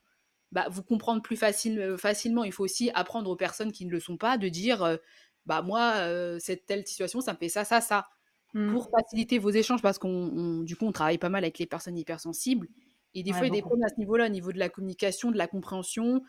bah, 0.52 0.66
vous 0.70 0.82
comprendre 0.82 1.22
plus 1.22 1.36
facile, 1.36 1.78
heu, 1.80 1.96
facilement. 1.96 2.44
Il 2.44 2.52
faut 2.52 2.64
aussi 2.64 2.90
apprendre 2.94 3.30
aux 3.30 3.36
personnes 3.36 3.72
qui 3.72 3.86
ne 3.86 3.90
le 3.92 4.00
sont 4.00 4.16
pas 4.18 4.38
de 4.38 4.48
dire, 4.48 4.84
heu: 4.84 5.00
«Bah, 5.46 5.62
moi, 5.62 5.96
heu, 6.08 6.38
cette 6.40 6.66
telle 6.66 6.86
situation, 6.86 7.20
ça 7.20 7.32
me 7.34 7.38
fait 7.38 7.48
ça, 7.48 7.64
ça, 7.64 7.80
ça». 7.80 8.08
Pour 8.66 8.88
mmh. 8.88 8.96
faciliter 8.96 9.38
vos 9.38 9.50
échanges 9.50 9.80
parce 9.82 9.98
qu'on 9.98 10.08
on 10.10 10.62
du 10.64 10.74
coup, 10.76 10.86
on 10.86 10.92
travaille 10.92 11.18
pas 11.18 11.28
mal 11.28 11.44
avec 11.44 11.58
les 11.60 11.66
personnes 11.66 11.96
hypersensibles 11.96 12.68
et 13.14 13.22
des 13.22 13.32
Ouais, 13.32 13.32
fois, 13.32 13.46
il 13.46 13.50
y 13.50 13.56
a 13.56 13.58
des 13.58 13.62
problèmes 13.62 13.84
à 13.86 13.88
ce 13.88 13.98
niveau-là, 13.98 14.26
au 14.26 14.28
niveau 14.28 14.52
de 14.52 14.58
la 14.58 14.68
communication, 14.68 15.30
de 15.30 15.38
la 15.38 15.46
compréhension, 15.48 16.22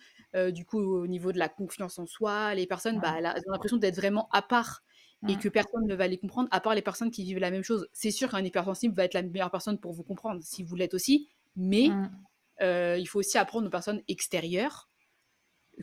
du 0.51 0.63
coup, 0.65 0.79
au 0.79 1.07
niveau 1.07 1.31
de 1.33 1.39
la 1.39 1.49
confiance 1.49 1.99
en 1.99 2.05
soi. 2.05 2.53
Les 2.55 2.65
personnes, 2.67 2.99
bah, 2.99 3.15
Ouais. 3.15 3.19
elles 3.19 3.41
ont 3.47 3.51
l'impression 3.51 3.77
d'être 3.77 3.95
vraiment 3.97 4.29
à 4.31 4.41
part 4.41 4.83
et 5.27 5.37
que 5.37 5.49
personne 5.49 5.85
ne 5.85 5.95
va 5.95 6.07
les 6.07 6.17
comprendre 6.17 6.47
à 6.51 6.61
part 6.61 6.75
les 6.75 6.81
personnes 6.81 7.11
qui 7.11 7.23
vivent 7.25 7.39
la 7.39 7.51
même 7.51 7.63
chose. 7.63 7.89
C'est 7.93 8.11
sûr 8.11 8.29
qu'un 8.31 8.43
hypersensible 8.45 8.95
va 8.95 9.03
être 9.03 9.13
la 9.15 9.23
meilleure 9.23 9.51
personne 9.51 9.79
pour 9.79 9.91
vous 9.93 10.03
comprendre 10.03 10.41
si 10.43 10.63
vous 10.63 10.75
l'êtes 10.75 10.93
aussi, 10.93 11.27
mais 11.57 11.99
Mmh. 11.99 12.26
Heu, 12.61 12.97
il 12.99 13.05
faut 13.07 13.19
aussi 13.19 13.37
apprendre 13.37 13.67
aux 13.67 13.71
personnes 13.71 14.03
extérieures 14.07 14.89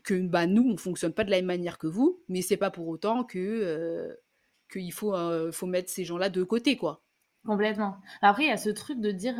que, 0.05 0.27
bah, 0.27 0.47
nous, 0.47 0.63
on 0.73 0.77
fonctionne 0.77 1.13
pas 1.15 1.25
de 1.25 1.31
la 1.31 1.37
même 1.39 1.47
manière 1.47 1.79
que 1.79 1.87
vous, 1.87 2.25
mais 2.29 2.43
c'est 2.43 2.57
pas 2.57 2.71
pour 2.71 2.89
autant 2.89 3.25
que, 3.25 3.39
heu, 3.39 4.19
qu'il 4.71 4.93
faut, 4.93 5.15
heu, 5.17 5.53
faut 5.53 5.67
mettre 5.67 5.91
ces 5.91 6.05
gens-là 6.05 6.31
de 6.31 6.43
côté, 6.45 6.77
quoi. 6.77 7.05
Complètement. 7.47 7.99
Après, 8.23 8.45
il 8.45 8.49
y 8.49 8.51
a 8.51 8.57
ce 8.57 8.71
truc 8.71 9.01
de 9.01 9.11
dire, 9.11 9.35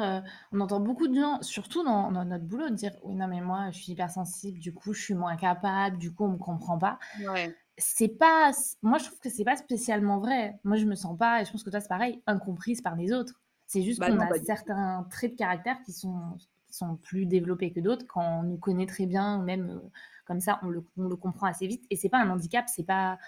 on 0.53 0.61
entend 0.61 0.79
beaucoup 0.79 1.09
de 1.09 1.15
gens, 1.15 1.41
surtout 1.41 1.83
dans 1.85 2.13
dans 2.13 2.27
notre 2.27 2.45
boulot, 2.45 2.69
dire: 2.69 2.93
«Oui, 3.03 3.15
non, 3.15 3.27
mais 3.29 3.41
moi, 3.41 3.71
je 3.71 3.79
suis 3.79 3.93
hypersensible, 3.93 4.59
du 4.59 4.75
coup, 4.75 4.93
je 4.93 5.01
suis 5.03 5.15
moins 5.15 5.37
capable, 5.37 5.97
du 5.97 6.13
coup, 6.13 6.25
on 6.25 6.29
me 6.33 6.37
comprend 6.37 6.77
pas». 6.79 6.99
Ouais. 7.19 7.57
C'est 7.79 8.09
pas 8.19 8.53
moi, 8.83 8.99
je 8.99 9.07
trouve 9.07 9.21
que 9.21 9.31
c'est 9.31 9.45
pas 9.45 9.57
spécialement 9.57 10.21
vrai. 10.21 10.61
Moi, 10.65 10.77
je 10.79 10.87
me 10.87 10.95
sens 10.97 11.19
pas 11.19 11.43
et 11.43 11.47
je 11.47 11.53
pense 11.53 11.65
que 11.65 11.71
toi, 11.71 11.81
c'est 11.81 11.89
pareil, 11.89 12.23
incomprise 12.27 12.83
par 12.83 12.97
les 12.97 13.13
autres. 13.13 13.43
C'est 13.67 13.83
juste 13.83 14.01
Bah, 14.01 14.07
qu'on 14.07 14.21
a 14.21 14.35
certains 14.35 15.05
traits 15.11 15.33
de 15.33 15.37
caractère 15.39 15.83
qui 15.85 15.93
sont 15.93 16.37
sont 16.75 16.97
plus 16.97 17.27
développés 17.27 17.73
que 17.73 17.81
d'autres 17.81 18.07
quand 18.07 18.41
on 18.41 18.43
nous 18.45 18.59
connaît 18.59 18.87
très 18.87 19.07
bien 19.07 19.39
ou 19.41 19.43
même, 19.45 19.71
heu, 19.71 19.91
comme 20.27 20.41
ça, 20.41 20.59
on 20.63 20.69
le 20.69 21.17
comprend 21.17 21.47
assez 21.47 21.67
vite 21.67 21.85
et 21.91 21.97
c'est 21.97 22.09
pas 22.09 22.19
un 22.19 22.31
handicap, 22.31 22.67
c'est 22.69 22.85
pas 22.87 23.19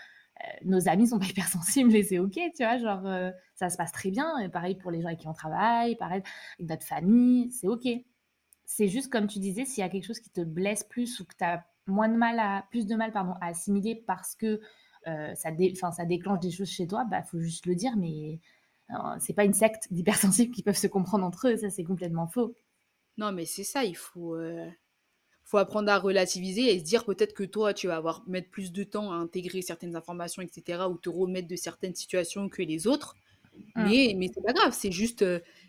Heu, 0.42 0.66
nos 0.66 0.88
amis 0.88 1.08
sont 1.08 1.18
pas 1.18 1.26
hypersensibles 1.30 1.94
et 1.94 2.02
c'est 2.02 2.18
OK, 2.18 2.34
tu 2.34 2.62
vois? 2.64 2.78
Genre, 2.78 3.06
heu, 3.06 3.32
ça 3.54 3.70
se 3.70 3.76
passe 3.76 3.92
très 3.92 4.10
bien 4.10 4.38
et 4.38 4.48
pareil 4.48 4.74
pour 4.76 4.90
les 4.90 5.00
gens 5.00 5.08
avec 5.08 5.20
qui 5.20 5.28
on 5.28 5.32
travaille, 5.32 5.96
pareil 5.96 6.22
avec 6.58 6.68
notre 6.70 6.86
famille, 6.86 7.50
c'est 7.52 7.68
OK. 7.68 7.86
C'est 8.64 8.88
juste 8.88 9.10
comme 9.12 9.26
tu 9.28 9.38
disais, 9.38 9.64
s'il 9.64 9.82
y 9.82 9.84
a 9.84 9.88
quelque 9.88 10.06
chose 10.06 10.20
qui 10.20 10.30
te 10.30 10.40
blesse 10.42 10.84
plus 10.84 11.20
ou 11.20 11.24
que 11.24 11.34
tu 11.38 11.44
as 11.44 11.64
moins 11.86 12.08
de 12.08 12.16
mal 12.16 12.38
à 12.40 12.66
plus 12.70 12.86
de 12.86 12.96
mal, 12.96 13.12
pardon, 13.12 13.34
à 13.40 13.48
assimiler 13.48 13.94
parce 14.06 14.34
que, 14.34 14.60
ça 15.34 15.52
ça 15.92 16.04
déclenche 16.04 16.40
des 16.40 16.50
choses 16.50 16.68
chez 16.70 16.86
toi, 16.88 17.04
bah, 17.08 17.22
faut 17.22 17.40
juste 17.40 17.66
le 17.66 17.74
dire, 17.76 17.96
mais, 17.96 18.40
c'est 19.20 19.34
pas 19.34 19.44
une 19.44 19.54
secte 19.54 19.92
d'hypersensibles 19.92 20.52
qui 20.54 20.62
peuvent 20.62 20.76
se 20.76 20.86
comprendre 20.86 21.24
entre 21.24 21.48
eux, 21.48 21.56
ça, 21.56 21.70
c'est 21.70 21.84
complètement 21.84 22.26
faux. 22.26 22.54
Non, 23.18 23.32
mais 23.32 23.46
c'est 23.46 23.64
ça, 23.64 23.84
il 23.84 23.96
faut, 23.96 24.36
heu, 24.36 24.70
faut 25.44 25.58
apprendre 25.58 25.90
à 25.90 25.98
relativiser 25.98 26.74
et 26.74 26.78
se 26.78 26.84
dire 26.84 27.04
peut-être 27.04 27.34
que 27.34 27.44
toi, 27.44 27.74
tu 27.74 27.86
vas 27.86 27.96
avoir 27.96 28.22
mettre 28.26 28.50
plus 28.50 28.72
de 28.72 28.84
temps 28.84 29.12
à 29.12 29.16
intégrer 29.16 29.62
certaines 29.62 29.96
informations 29.96 30.42
et 30.42 30.48
cetera 30.48 30.88
ou 30.88 30.98
te 30.98 31.08
remettre 31.08 31.48
de 31.48 31.56
certaines 31.56 31.94
situations 31.94 32.48
que 32.48 32.62
les 32.62 32.86
autres. 32.86 33.14
Mmh. 33.74 33.84
Mais 33.88 34.14
mais 34.16 34.28
c'est 34.34 34.42
pas 34.42 34.52
grave, 34.52 34.72
c'est 34.74 34.92
juste, 34.92 35.24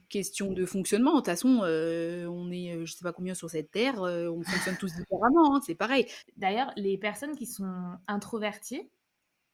question 0.09 0.51
de 0.53 0.65
fonctionnement. 0.65 1.11
De 1.11 1.17
toute 1.17 1.25
façon, 1.27 1.59
on 1.61 2.51
est, 2.51 2.85
je 2.85 2.93
sais 2.93 3.03
pas 3.03 3.13
combien 3.13 3.33
sur 3.33 3.49
cette 3.49 3.71
terre, 3.71 4.01
on 4.01 4.41
fonctionne 4.43 4.77
tous 4.77 4.93
différemment, 4.95 5.55
hein, 5.55 5.61
c'est 5.65 5.75
pareil. 5.75 6.07
D'ailleurs, 6.37 6.71
les 6.75 6.97
personnes 6.97 7.35
qui 7.35 7.45
sont 7.45 7.97
introverties, 8.07 8.89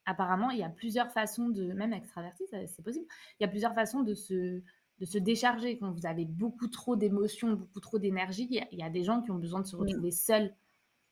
apparemment, 0.06 0.50
il 0.52 0.60
y 0.60 0.64
a 0.64 0.70
plusieurs 0.70 1.12
façons 1.12 1.50
de 1.50 1.74
même 1.74 1.94
extraverties, 1.94 2.46
c'est 2.50 2.84
possible. 2.84 3.06
Il 3.40 3.44
y 3.44 3.46
a 3.46 3.50
plusieurs 3.50 3.74
façons 3.74 4.02
de 4.02 4.14
se 4.16 4.62
de 5.00 5.06
se 5.06 5.18
décharger 5.18 5.78
quand 5.78 5.92
vous 5.92 6.06
avez 6.06 6.26
beaucoup 6.26 6.68
trop 6.68 6.96
d'émotions, 6.96 7.54
beaucoup 7.54 7.80
trop 7.80 8.00
d'énergie. 8.00 8.48
Il, 8.50 8.80
y 8.80 8.84
a 8.84 8.90
des 8.90 9.04
gens 9.04 9.22
qui 9.22 9.32
ont 9.32 9.40
besoin 9.40 9.62
de 9.62 9.66
se 9.66 9.76
mmh. 9.76 9.80
retrouver 9.80 10.12
seuls 10.12 10.56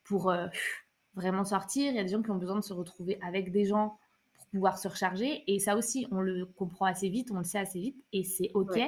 pour 0.04 0.34
vraiment 1.16 1.44
sortir. 1.44 1.92
Il 1.92 1.96
y 1.96 2.00
a 2.00 2.04
des 2.04 2.10
gens 2.10 2.22
qui 2.22 2.32
ont 2.32 2.38
besoin 2.38 2.60
de 2.60 2.64
se 2.64 2.74
retrouver 2.74 3.18
avec 3.22 3.52
des 3.52 3.66
gens 3.66 3.98
pour 4.34 4.48
pouvoir 4.48 4.78
se 4.78 4.88
recharger. 4.88 5.44
Et 5.48 5.60
ça 5.60 5.76
aussi, 5.76 6.08
on 6.12 6.22
le 6.22 6.46
comprend 6.46 6.86
assez 6.86 7.10
vite, 7.10 7.32
on 7.32 7.38
le 7.38 7.44
sait 7.44 7.60
assez 7.60 7.80
vite, 7.80 8.04
et 8.14 8.24
c'est 8.24 8.52
OK. 8.54 8.80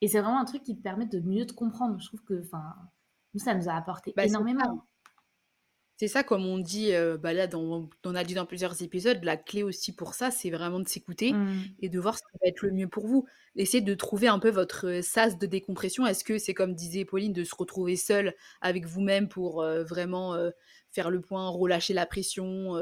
Et 0.00 0.08
c'est 0.08 0.20
vraiment 0.20 0.40
un 0.40 0.44
truc 0.44 0.62
qui 0.62 0.76
te 0.76 0.82
permet 0.82 1.06
de 1.06 1.20
mieux 1.20 1.46
te 1.46 1.54
comprendre. 1.54 1.98
Je 2.00 2.08
trouve 2.08 2.22
que, 2.24 2.42
enfin, 2.42 2.74
nous, 3.32 3.40
ça 3.40 3.54
nous 3.54 3.68
a 3.68 3.72
apporté 3.72 4.12
bah, 4.16 4.26
énormément. 4.26 4.84
C'est 5.96 6.08
ça, 6.08 6.24
comme 6.24 6.44
on 6.44 6.58
dit, 6.58 6.90
bah 7.22 7.32
là, 7.32 7.46
dans, 7.46 7.88
on 8.04 8.14
a 8.16 8.24
dit 8.24 8.34
dans 8.34 8.46
plusieurs 8.46 8.82
épisodes, 8.82 9.22
la 9.22 9.36
clé 9.36 9.62
aussi 9.62 9.94
pour 9.94 10.14
ça, 10.14 10.32
c'est 10.32 10.50
vraiment 10.50 10.80
de 10.80 10.88
s'écouter 10.88 11.32
mmh. 11.32 11.62
et 11.80 11.88
de 11.88 12.00
voir 12.00 12.18
ce 12.18 12.22
qui 12.22 12.38
va 12.42 12.48
être 12.48 12.62
le 12.62 12.72
mieux 12.72 12.88
pour 12.88 13.06
vous. 13.06 13.26
Essayez 13.54 13.80
de 13.80 13.94
trouver 13.94 14.26
un 14.26 14.40
peu 14.40 14.50
votre 14.50 15.00
sas 15.02 15.38
de 15.38 15.46
décompression. 15.46 16.04
Est-ce 16.04 16.24
que 16.24 16.36
c'est 16.38 16.52
comme 16.52 16.74
disait 16.74 17.04
Pauline, 17.04 17.32
de 17.32 17.44
se 17.44 17.54
retrouver 17.54 17.94
seul 17.94 18.34
avec 18.60 18.86
vous-même 18.86 19.28
pour 19.28 19.62
vraiment 19.62 20.36
faire 20.90 21.10
le 21.10 21.20
point, 21.20 21.48
relâcher 21.48 21.94
la 21.94 22.06
pression, 22.06 22.72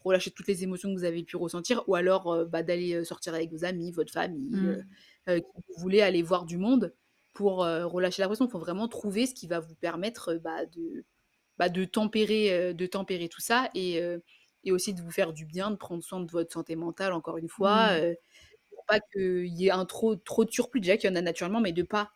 relâcher 0.00 0.30
toutes 0.30 0.46
les 0.46 0.62
émotions 0.62 0.92
que 0.92 0.98
vous 0.98 1.04
avez 1.04 1.22
pu 1.22 1.36
ressentir, 1.36 1.82
ou 1.86 1.94
alors 1.94 2.44
bah, 2.44 2.62
d'aller 2.62 3.02
sortir 3.06 3.32
avec 3.32 3.50
vos 3.50 3.64
amis, 3.64 3.90
votre 3.90 4.12
famille, 4.12 4.50
mmh. 4.50 4.84
vous 5.28 5.42
voulez 5.78 6.02
aller 6.02 6.22
voir 6.22 6.44
du 6.44 6.58
monde 6.58 6.94
pour 7.32 7.60
relâcher 7.60 8.20
la 8.20 8.28
pression. 8.28 8.46
Il 8.46 8.50
faut 8.50 8.58
vraiment 8.58 8.86
trouver 8.86 9.24
ce 9.26 9.34
qui 9.34 9.46
va 9.46 9.60
vous 9.60 9.76
permettre 9.76 10.34
bah, 10.34 10.66
de 10.66 11.06
bah, 11.60 11.68
de, 11.68 11.84
tempérer, 11.84 12.74
de 12.74 12.86
tempérer 12.86 13.28
tout 13.28 13.40
ça 13.40 13.70
et, 13.76 14.00
et, 14.64 14.72
aussi 14.72 14.94
de 14.94 15.02
vous 15.02 15.12
faire 15.12 15.32
du 15.32 15.44
bien, 15.44 15.70
de 15.70 15.76
prendre 15.76 16.02
soin 16.02 16.20
de 16.20 16.30
votre 16.30 16.52
santé 16.52 16.74
mentale, 16.74 17.12
encore 17.12 17.36
une 17.38 17.48
fois. 17.48 17.98
Mmh. 17.98 18.14
Pour 18.70 18.84
pas 18.86 18.98
qu'il 19.12 19.46
y 19.46 19.68
ait 19.68 19.70
un 19.70 19.84
trop, 19.84 20.16
trop 20.16 20.44
de 20.44 20.50
surplus, 20.50 20.80
déjà 20.80 20.96
qu'il 20.96 21.08
y 21.08 21.12
en 21.12 21.16
a 21.16 21.22
naturellement, 21.22 21.60
mais 21.60 21.72
de 21.72 21.82
pas 21.82 22.10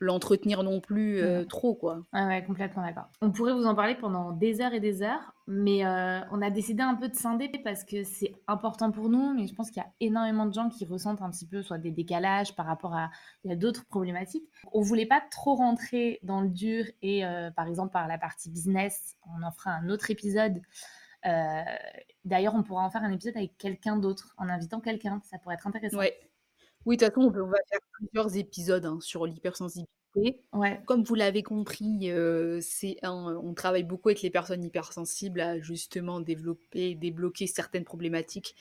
l'entretenir 0.00 0.62
non 0.62 0.80
plus 0.80 1.20
euh, 1.20 1.44
trop, 1.44 1.74
quoi. 1.74 2.04
Ah 2.12 2.26
ouais, 2.26 2.44
complètement 2.44 2.82
d'accord. 2.82 3.08
On 3.20 3.30
pourrait 3.30 3.52
vous 3.52 3.64
en 3.64 3.74
parler 3.74 3.94
pendant 3.94 4.32
des 4.32 4.60
heures 4.60 4.72
et 4.72 4.80
des 4.80 5.02
heures, 5.02 5.34
mais 5.46 5.84
euh, 5.84 6.20
on 6.30 6.40
a 6.40 6.50
décidé 6.50 6.82
un 6.82 6.94
peu 6.94 7.08
de 7.08 7.14
scinder 7.14 7.50
parce 7.64 7.84
que 7.84 8.04
c'est 8.04 8.34
important 8.46 8.90
pour 8.92 9.08
nous, 9.08 9.34
mais 9.34 9.46
je 9.46 9.54
pense 9.54 9.70
qu'il 9.70 9.82
y 9.82 9.86
a 9.86 9.90
énormément 10.00 10.46
de 10.46 10.54
gens 10.54 10.68
qui 10.68 10.84
ressentent 10.84 11.22
un 11.22 11.30
petit 11.30 11.46
peu 11.46 11.62
soit 11.62 11.78
des 11.78 11.90
décalages 11.90 12.54
par 12.54 12.66
rapport 12.66 12.94
à 12.94 13.10
il 13.44 13.50
y 13.50 13.52
a 13.52 13.56
d'autres 13.56 13.86
problématiques. 13.86 14.48
On 14.72 14.82
voulait 14.82 15.06
pas 15.06 15.22
trop 15.30 15.56
rentrer 15.56 16.20
dans 16.22 16.40
le 16.40 16.48
dur 16.48 16.84
et 17.02 17.24
euh, 17.24 17.50
par 17.50 17.66
exemple 17.66 17.92
par 17.92 18.06
la 18.06 18.18
partie 18.18 18.50
business, 18.50 19.16
on 19.26 19.42
en 19.42 19.50
fera 19.50 19.70
un 19.70 19.88
autre 19.88 20.10
épisode. 20.10 20.60
D'ailleurs, 22.24 22.54
on 22.54 22.62
pourra 22.62 22.84
en 22.84 22.90
faire 22.90 23.02
un 23.02 23.10
épisode 23.10 23.36
avec 23.36 23.56
quelqu'un 23.58 23.96
d'autre, 23.96 24.34
en 24.36 24.48
invitant 24.48 24.80
quelqu'un. 24.80 25.20
Ça 25.24 25.38
pourrait 25.38 25.54
être 25.54 25.66
intéressant. 25.66 25.98
Ouais. 25.98 26.14
Oui, 26.86 26.96
de 26.96 27.04
toute 27.04 27.14
façon, 27.14 27.32
on, 27.34 27.46
va 27.46 27.58
faire 27.70 27.80
plusieurs 27.92 28.36
épisodes 28.36 28.84
hein, 28.84 28.98
sur 29.00 29.26
l'hypersensibilité. 29.26 30.40
Ouais. 30.52 30.80
Comme 30.86 31.04
vous 31.04 31.14
l'avez 31.14 31.42
compris, 31.42 32.10
c'est 32.60 32.96
on 33.04 33.54
travaille 33.54 33.84
beaucoup 33.84 34.08
avec 34.08 34.22
les 34.22 34.30
personnes 34.30 34.64
hypersensibles 34.64 35.40
à 35.40 35.60
justement 35.60 36.20
développer, 36.20 36.94
débloquer 36.94 37.46
certaines 37.46 37.84
problématiques 37.84 38.56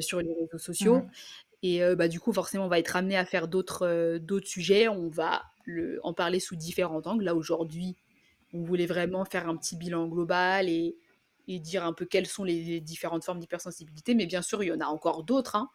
sur 0.00 0.20
les 0.20 0.34
réseaux 0.34 0.58
sociaux. 0.58 1.02
Et 1.62 1.80
bah, 1.94 2.08
du 2.08 2.18
coup, 2.18 2.32
forcément, 2.32 2.64
on 2.64 2.68
va 2.68 2.78
être 2.78 2.96
amené 2.96 3.16
à 3.16 3.24
faire 3.24 3.46
d'autres 3.46 4.18
d'autres 4.18 4.48
sujets. 4.48 4.88
On 4.88 5.08
va 5.08 5.42
le, 5.64 6.00
en 6.02 6.12
parler 6.12 6.40
sous 6.40 6.56
différents 6.56 7.06
angles. 7.06 7.24
Là, 7.24 7.34
aujourd'hui, 7.34 7.96
on 8.52 8.62
voulait 8.62 8.86
vraiment 8.86 9.24
faire 9.24 9.48
un 9.48 9.56
petit 9.56 9.76
bilan 9.76 10.08
global 10.08 10.68
et 10.68 10.96
et 11.50 11.58
dire 11.58 11.84
un 11.84 11.92
peu 11.92 12.04
quelles 12.04 12.28
sont 12.28 12.44
les 12.44 12.80
différentes 12.80 13.24
formes 13.24 13.40
d'hypersensibilité. 13.40 14.14
Mais 14.14 14.26
bien 14.26 14.40
sûr, 14.40 14.62
il 14.62 14.68
y 14.68 14.72
en 14.72 14.80
a 14.80 14.86
encore 14.86 15.24
d'autres. 15.24 15.56
Hein. 15.56 15.68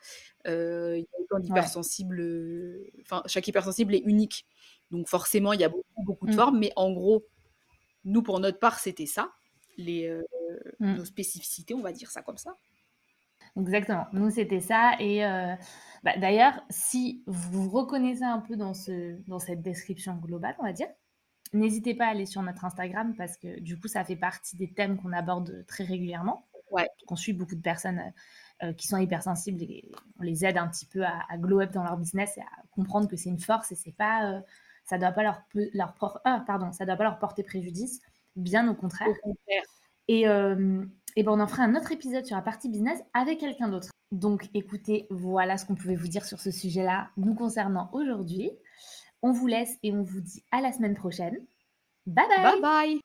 Euh, 0.48 0.98
il 0.98 1.02
y 1.02 1.04
a 1.04 1.22
autant 1.22 1.40
d'hypersensibles. 1.40 2.22
Euh, 2.22 2.90
enfin, 3.02 3.22
chaque 3.26 3.46
hypersensible 3.48 3.94
est 3.94 4.04
unique. 4.06 4.46
Donc 4.90 5.10
forcément, 5.10 5.52
il 5.52 5.60
y 5.60 5.66
a 5.66 5.70
beaucoup, 5.70 6.04
beaucoup 6.06 6.28
de 6.28 6.32
mmh. 6.32 6.36
formes. 6.36 6.60
Mais 6.60 6.72
en 6.78 6.94
gros, 6.94 7.26
nous, 8.06 8.24
pour 8.24 8.40
notre 8.40 8.58
part, 8.58 8.80
c'était 8.80 9.06
ça. 9.06 9.32
Les, 9.78 10.08
euh, 10.08 10.24
mmh. 10.80 10.96
Nos 10.96 11.06
spécificités, 11.06 11.74
on 11.74 11.82
va 11.82 11.92
dire 11.92 12.10
ça 12.10 12.22
comme 12.22 12.38
ça. 12.38 12.56
Exactement. 13.60 14.08
Nous, 14.14 14.30
c'était 14.30 14.62
ça. 14.62 14.94
Et 15.00 15.20
bah, 16.04 16.18
d'ailleurs, 16.18 16.62
si 16.70 17.22
vous 17.26 17.64
vous 17.64 17.70
reconnaissez 17.70 18.24
un 18.24 18.40
peu 18.40 18.56
dans, 18.56 18.74
ce, 18.74 19.18
dans 19.28 19.40
cette 19.40 19.62
description 19.62 20.16
globale, 20.16 20.56
on 20.60 20.64
va 20.64 20.72
dire, 20.72 20.88
N'hésitez 21.54 21.96
pas 21.96 22.06
à 22.06 22.10
aller 22.10 22.26
sur 22.26 22.42
notre 22.42 22.66
Instagram 22.66 23.14
parce 23.18 23.38
que 23.38 23.60
du 23.60 23.80
coup, 23.80 23.88
ça 23.88 24.04
fait 24.04 24.16
partie 24.16 24.58
des 24.58 24.72
thèmes 24.74 24.98
qu'on 24.98 25.14
aborde 25.14 25.66
très 25.68 25.84
régulièrement. 25.84 26.46
Ouais. 26.72 26.90
On 27.08 27.16
suit 27.16 27.34
beaucoup 27.34 27.56
de 27.56 27.62
personnes 27.62 28.02
euh, 28.64 28.74
qui 28.74 28.88
sont 28.88 28.98
hypersensibles 28.98 29.62
et 29.62 29.92
on 30.20 30.24
les 30.24 30.46
aide 30.46 30.58
un 30.58 30.68
petit 30.68 30.86
peu 30.86 31.04
à, 31.04 31.38
glow 31.38 31.62
up 31.62 31.72
dans 31.72 31.84
leur 31.84 31.98
business 31.98 32.38
et 32.38 32.42
à 32.42 32.64
comprendre 32.72 33.08
que 33.08 33.16
c'est 33.16 33.30
une 33.30 33.40
force 33.40 33.72
et 33.72 33.76
c'est 33.76 33.92
pas, 33.92 34.32
euh, 34.32 34.42
ça 34.86 34.98
doit 34.98 35.12
pas 35.12 35.24
leur, 35.24 35.42
leur 35.54 36.22
ah, 36.26 36.44
pardon, 36.46 36.72
ça 36.72 36.86
doit 36.86 36.96
pas 36.96 37.04
leur 37.04 37.20
porter 37.20 37.44
préjudice, 37.44 38.02
bien 38.36 38.68
au 38.68 38.74
contraire. 38.74 39.08
Et, 40.08 40.28
euh, 40.28 40.86
et 41.16 41.24
ben 41.24 41.32
on 41.32 41.40
en 41.40 41.48
fera 41.48 41.64
un 41.64 41.76
autre 41.76 41.92
épisode 41.92 42.26
sur 42.26 42.36
la 42.36 42.42
partie 42.42 42.70
business 42.70 43.00
avec 43.14 43.40
quelqu'un 43.40 43.70
d'autre. 43.70 43.90
Donc 44.12 44.50
écoutez, 44.54 45.08
voilà 45.10 45.58
ce 45.58 45.66
qu'on 45.66 45.76
pouvait 45.76 45.96
vous 45.96 46.08
dire 46.08 46.26
sur 46.26 46.40
ce 46.40 46.52
sujet-là 46.52 47.10
nous 47.18 47.36
concernant 47.36 47.90
aujourd'hui. 47.92 48.52
On 49.26 49.32
vous 49.32 49.48
laisse 49.48 49.80
et 49.82 49.92
on 49.92 50.04
vous 50.04 50.22
dit 50.22 50.44
à 50.52 50.62
la 50.62 50.72
semaine 50.72 50.94
prochaine. 50.94 51.36
Bye 52.06 52.62
bye 52.62 53.02